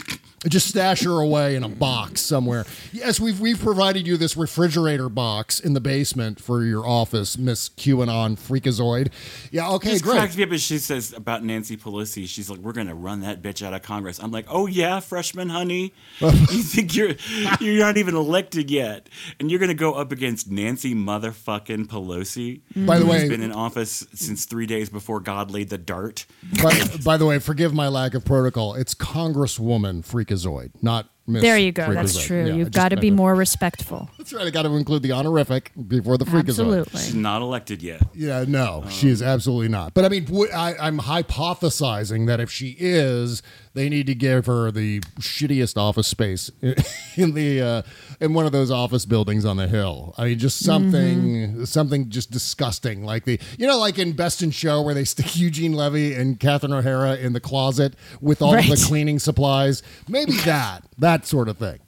[0.49, 2.65] Just stash her away in a box somewhere.
[2.93, 7.69] Yes, we've we've provided you this refrigerator box in the basement for your office, Miss
[7.71, 9.11] QAnon freakazoid.
[9.51, 10.17] Yeah, okay, It great.
[10.19, 12.29] cracks me up as she says about Nancy Pelosi.
[12.29, 15.01] She's like, "We're going to run that bitch out of Congress." I'm like, "Oh yeah,
[15.01, 16.31] freshman honey, you
[16.63, 17.15] think you're
[17.61, 19.09] you're not even elected yet,
[19.41, 23.53] and you're going to go up against Nancy motherfucking Pelosi, By the way- been in
[23.53, 26.27] office since three days before God laid the dart."
[26.63, 28.75] by, by the way, forgive my lack of protocol.
[28.75, 30.36] It's Congresswoman freakazoid,
[30.83, 31.93] not Miss There you go.
[31.93, 32.27] That's Freakazoid.
[32.27, 32.47] true.
[32.47, 34.09] Yeah, I You've just got to meant be more respectful.
[34.17, 34.47] That's right.
[34.47, 36.49] I got to include the honorific before the freakazoid.
[36.51, 37.01] Absolutely.
[37.01, 38.03] She's not elected yet.
[38.15, 39.93] Yeah, no, she is absolutely not.
[39.93, 43.43] But I mean, w- I, I'm hypothesizing that if she is,
[43.75, 46.51] they need to give her the shittiest office space
[47.17, 47.83] in the uh,
[48.21, 50.15] in one of those office buildings on the hill.
[50.17, 51.65] I mean, just something mm-hmm.
[51.65, 55.37] something just disgusting, like the you know, like in Best in Show where they stick
[55.37, 59.83] Eugene Levy and Catherine O'Hara in the closet with all of the cleaning supplies.
[60.09, 61.81] Maybe that that sort of thing.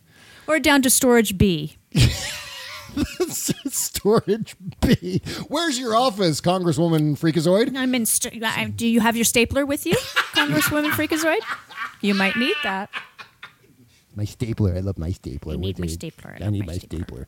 [0.46, 1.76] Or down to storage B.
[3.70, 5.20] Storage B.
[5.48, 7.76] Where's your office, Congresswoman Freakazoid?
[7.76, 8.06] I'm in.
[8.06, 9.94] St- I- do you have your stapler with you,
[10.32, 11.40] Congresswoman Freakazoid?
[12.00, 12.90] You might need that.
[14.18, 14.74] My stapler.
[14.74, 15.52] I love my stapler.
[15.54, 16.36] You need my stapler.
[16.40, 17.24] I I need my my stapler.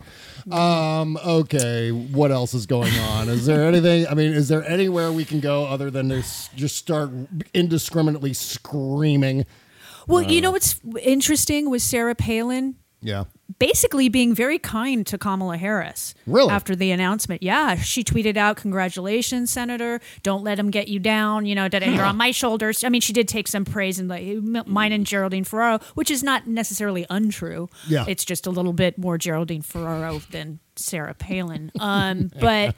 [0.50, 1.16] Um.
[1.24, 1.92] Okay.
[1.92, 3.28] What else is going on?
[3.28, 4.08] Is there anything?
[4.08, 6.24] I mean, is there anywhere we can go other than to
[6.56, 7.12] just start
[7.54, 9.46] indiscriminately screaming?
[10.08, 13.26] Well, you know what's interesting with Sarah Palin Yeah.
[13.58, 16.14] Basically being very kind to Kamala Harris.
[16.26, 16.50] Really?
[16.50, 17.42] After the announcement.
[17.42, 17.76] Yeah.
[17.76, 20.00] She tweeted out, Congratulations, Senator.
[20.22, 21.46] Don't let him get you down.
[21.46, 22.84] You know, that you're on my shoulders.
[22.84, 26.22] I mean, she did take some praise in like mine and Geraldine Ferraro, which is
[26.22, 27.68] not necessarily untrue.
[27.88, 28.04] Yeah.
[28.06, 31.72] It's just a little bit more Geraldine Ferraro than Sarah Palin.
[31.78, 32.74] Um, but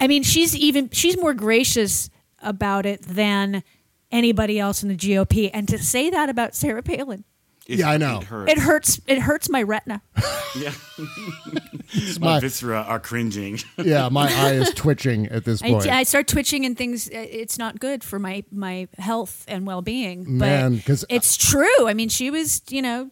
[0.00, 2.10] I mean, she's even she's more gracious
[2.42, 3.62] about it than
[4.10, 5.50] anybody else in the GOP.
[5.52, 7.24] And to say that about Sarah Palin.
[7.68, 8.18] Yeah, I know.
[8.20, 8.50] It hurts.
[8.52, 9.00] It hurts.
[9.06, 10.02] It hurts my retina.
[10.56, 10.72] Yeah.
[12.20, 13.58] my- my viscera are cringing.
[13.76, 14.08] Yeah.
[14.08, 15.86] My eye is twitching at this point.
[15.86, 17.08] I start twitching and things.
[17.08, 20.24] uh, It's not good for my my health and well being.
[20.24, 21.86] But Man, 'cause- it's true.
[21.86, 23.10] I mean, she was, you know,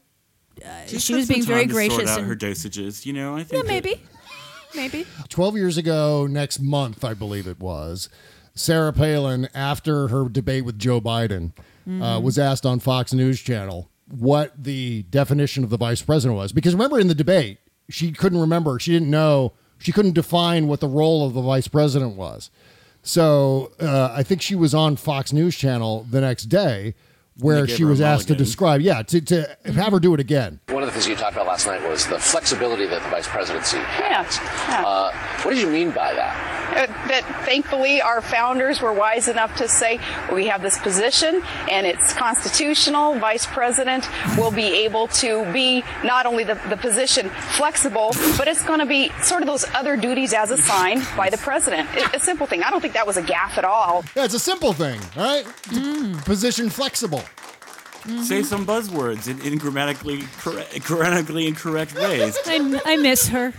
[0.65, 3.13] uh, she was some being very time to sort gracious out and her dosages, you
[3.13, 3.35] know.
[3.35, 4.01] I yeah, think that- maybe,
[4.75, 5.07] maybe.
[5.29, 8.09] 12 years ago, next month, I believe it was,
[8.55, 11.53] Sarah Palin, after her debate with Joe Biden,
[11.87, 12.23] uh, Mhm.
[12.23, 16.53] was asked on Fox News Channel what the definition of the vice president was.
[16.53, 18.79] Because remember in the debate, she couldn't remember.
[18.79, 19.53] She didn't know.
[19.79, 22.51] She couldn't define what the role of the vice president was.
[23.03, 26.95] So uh, I think she was on Fox News Channel the next day
[27.39, 30.59] where she was asked to describe, yeah, to, to have her do it again.
[30.71, 33.29] One of the things you talked about last night was the flexibility that the vice
[33.29, 34.39] presidency has.
[34.39, 34.83] Yeah.
[34.87, 36.56] Uh, what did you mean by that?
[36.77, 39.99] Uh, that thankfully our founders were wise enough to say
[40.31, 43.19] we have this position and it's constitutional.
[43.19, 44.07] Vice president
[44.37, 48.87] will be able to be not only the, the position flexible, but it's going to
[48.87, 51.89] be sort of those other duties as assigned by the president.
[51.95, 52.63] It, a simple thing.
[52.63, 54.05] I don't think that was a gaffe at all.
[54.15, 55.45] Yeah, it's a simple thing, right?
[56.25, 57.23] Position flexible.
[58.23, 62.39] Say some buzzwords in, in grammatically correct, grammatically incorrect ways.
[62.47, 63.53] I, I miss her.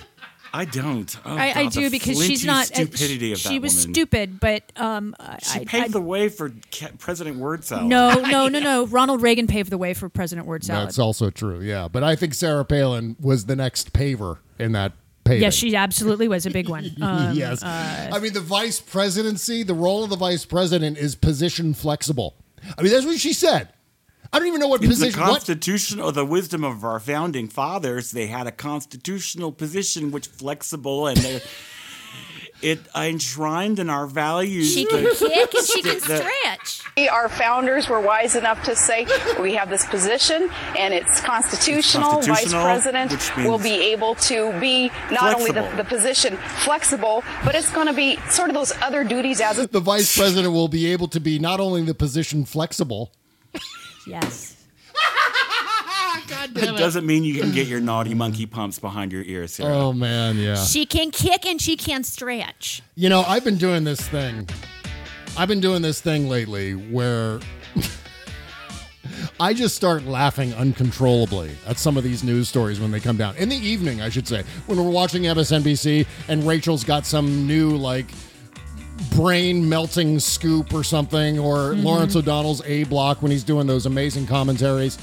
[0.58, 1.16] I don't.
[1.24, 2.72] Oh, I, I God, the do because she's flinty not.
[2.72, 3.93] uh, stupidity of she that was woman.
[3.93, 6.51] stupid, but um, She I, paved I, the way for
[6.97, 7.86] President Word Salad.
[7.86, 8.88] no, no, no, no.
[8.88, 10.88] Ronald Reagan paved the way for President Word Salad.
[10.88, 11.88] That's also true, yeah.
[11.88, 14.93] But I think Sarah Palin was the next paver in that
[15.26, 15.43] paving.
[15.43, 16.91] Yes, she absolutely was a big one.
[17.01, 17.62] Um, yes.
[17.64, 22.36] uh, I mean, the vice presidency, the role of the vice president is position flexible.
[22.78, 23.70] I mean, that's what she said.
[24.34, 25.20] I don't even know what In the position.
[25.22, 25.30] What?
[25.30, 31.08] Constitution or the wisdom of our founding fathers, they had a constitutional position which flexible
[31.08, 31.42] and they're-
[32.60, 34.74] it enshrined in our values.
[34.74, 36.82] She can the- kick and she can stretch.
[36.98, 39.06] We, Our founders were wise enough to say
[39.40, 42.22] we have this position and it's constitutional.
[42.22, 47.54] Vice constitutional, President will be able to be not only the, the position flexible, but
[47.54, 50.68] it's going to be sort of those other duties as a The vice president will
[50.68, 53.12] be able to be not only the position flexible.
[54.08, 54.55] Yes.
[56.53, 59.74] That doesn't mean you can get your naughty monkey pumps behind your ears, Sarah.
[59.78, 60.55] Oh man, yeah.
[60.55, 62.82] She can kick and she can stretch.
[62.95, 64.47] You know, I've been doing this thing.
[65.38, 67.39] I've been doing this thing lately where
[69.39, 73.36] I just start laughing uncontrollably at some of these news stories when they come down.
[73.36, 77.78] In the evening, I should say, when we're watching MSNBC and Rachel's got some new,
[77.78, 78.08] like,
[79.16, 81.84] brain melting scoop or something, or Mm-hmm.
[81.84, 84.98] Lawrence O'Donnell's A block when he's doing those amazing commentaries.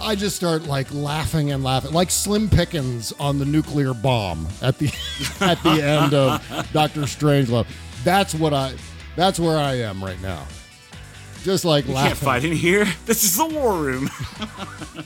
[0.00, 4.78] I just start like laughing and laughing, like Slim Pickens on the nuclear bomb at
[4.78, 4.86] the
[5.40, 6.40] at the end of
[6.72, 7.66] Doctor Strangelove.
[8.02, 8.74] That's what I.
[9.16, 10.44] That's where I am right now.
[11.44, 12.08] Just like You laughing.
[12.08, 12.86] can't fight in here.
[13.04, 14.08] This is the war room.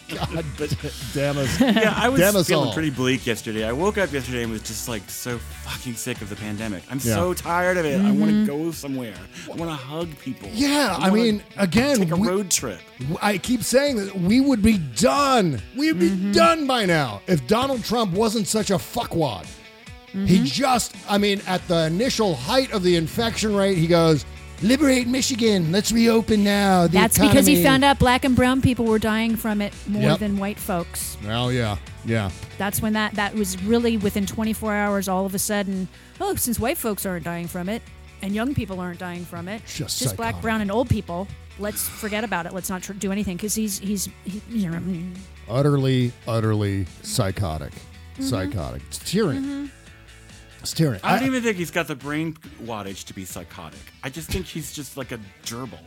[0.08, 0.44] God
[1.12, 1.60] damn us.
[1.60, 2.72] yeah, I was Damn feeling all.
[2.72, 3.64] pretty bleak yesterday.
[3.64, 6.84] I woke up yesterday and was just like so fucking sick of the pandemic.
[6.90, 7.14] I'm Yeah.
[7.16, 8.00] so tired of it.
[8.00, 9.14] I want to go somewhere.
[9.46, 10.48] I want to hug people.
[10.52, 12.80] Yeah, I wanna mean, again, take a we- road trip.
[13.20, 15.60] I keep saying that we would be done.
[15.76, 16.32] We'd be Mm-hmm.
[16.32, 19.46] done by now if Donald Trump wasn't such a fuckwad.
[20.12, 20.44] He Mm-hmm.
[20.44, 24.24] just, I mean, at the initial height of the infection rate, he goes,
[24.62, 25.70] "Liberate Michigan.
[25.72, 29.36] Let's reopen now." The That's because he found out black and brown people were dying
[29.36, 30.18] from it more Yep.
[30.20, 31.16] than white folks.
[31.24, 32.30] Well, yeah, yeah.
[32.58, 35.08] That's when that that was really within 24 hours.
[35.08, 35.88] All of a sudden,
[36.20, 37.82] oh, since white folks aren't dying from it,
[38.22, 41.28] and young people aren't dying from it, Just just black, brown, and old people.
[41.60, 42.52] Let's forget about it.
[42.54, 44.80] Let's not tr- do anything because he's he's he, you know.
[45.48, 47.72] Utterly, utterly psychotic.
[47.72, 48.22] Mm-hmm.
[48.24, 48.82] Psychotic.
[48.88, 49.64] It's tyranny.
[49.64, 49.72] It's
[50.62, 51.00] tyranny.
[51.02, 53.80] I don't even think he's got the brain wattage to be psychotic.
[54.02, 55.78] I just think he's just like a gerbil.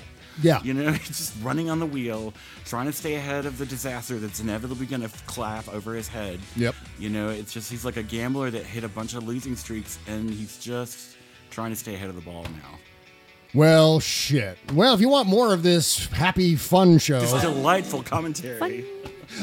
[0.42, 0.62] Yeah.
[0.64, 2.34] You know, he's just running on the wheel,
[2.66, 6.40] trying to stay ahead of the disaster that's inevitably going to clap over his head.
[6.56, 6.76] Yep.
[7.00, 10.00] You know, it's just he's like a gambler that hit a bunch of losing streaks,
[10.08, 11.18] and he's just
[11.50, 12.80] trying to stay ahead of the ball now.
[13.54, 14.58] Well, shit.
[14.74, 18.86] Well, if you want more of this happy, fun show, Just delightful commentary.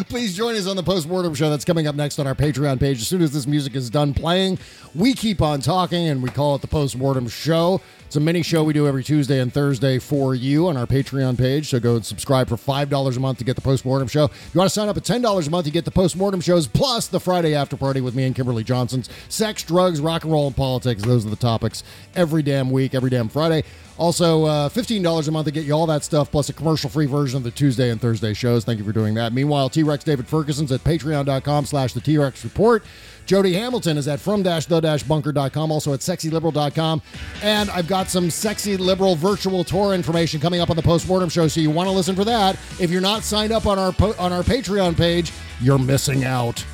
[0.09, 3.01] Please join us on the postmortem show that's coming up next on our Patreon page.
[3.01, 4.59] As soon as this music is done playing,
[4.95, 7.81] we keep on talking and we call it the postmortem show.
[8.09, 11.37] It's a mini show we do every Tuesday and Thursday for you on our Patreon
[11.37, 11.69] page.
[11.69, 14.25] So go and subscribe for $5 a month to get the postmortem show.
[14.25, 16.67] If you want to sign up at $10 a month, you get the postmortem shows
[16.67, 20.47] plus the Friday after party with me and Kimberly Johnson's sex, drugs, rock and roll,
[20.47, 21.03] and politics.
[21.03, 21.85] Those are the topics
[22.17, 23.63] every damn week, every damn Friday.
[23.99, 27.05] Also, uh, $15 a month to get you all that stuff, plus a commercial free
[27.05, 28.65] version of the Tuesday and Thursday shows.
[28.65, 29.35] Thank you for doing that.
[29.35, 32.85] Meanwhile, T Rex David Ferguson's at patreon.com slash the T Rex report.
[33.29, 37.03] Jody Hamilton is at from the bunker.com, also at sexyliberal.com.
[37.43, 41.47] And I've got some sexy liberal virtual tour information coming up on the postmortem show,
[41.47, 42.57] so you want to listen for that.
[42.81, 46.65] If you're not signed up on our po- on our Patreon page, you're missing out.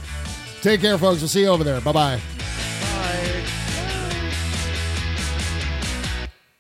[0.63, 1.21] Take care, folks.
[1.21, 1.81] We'll see you over there.
[1.81, 3.54] Bye bye.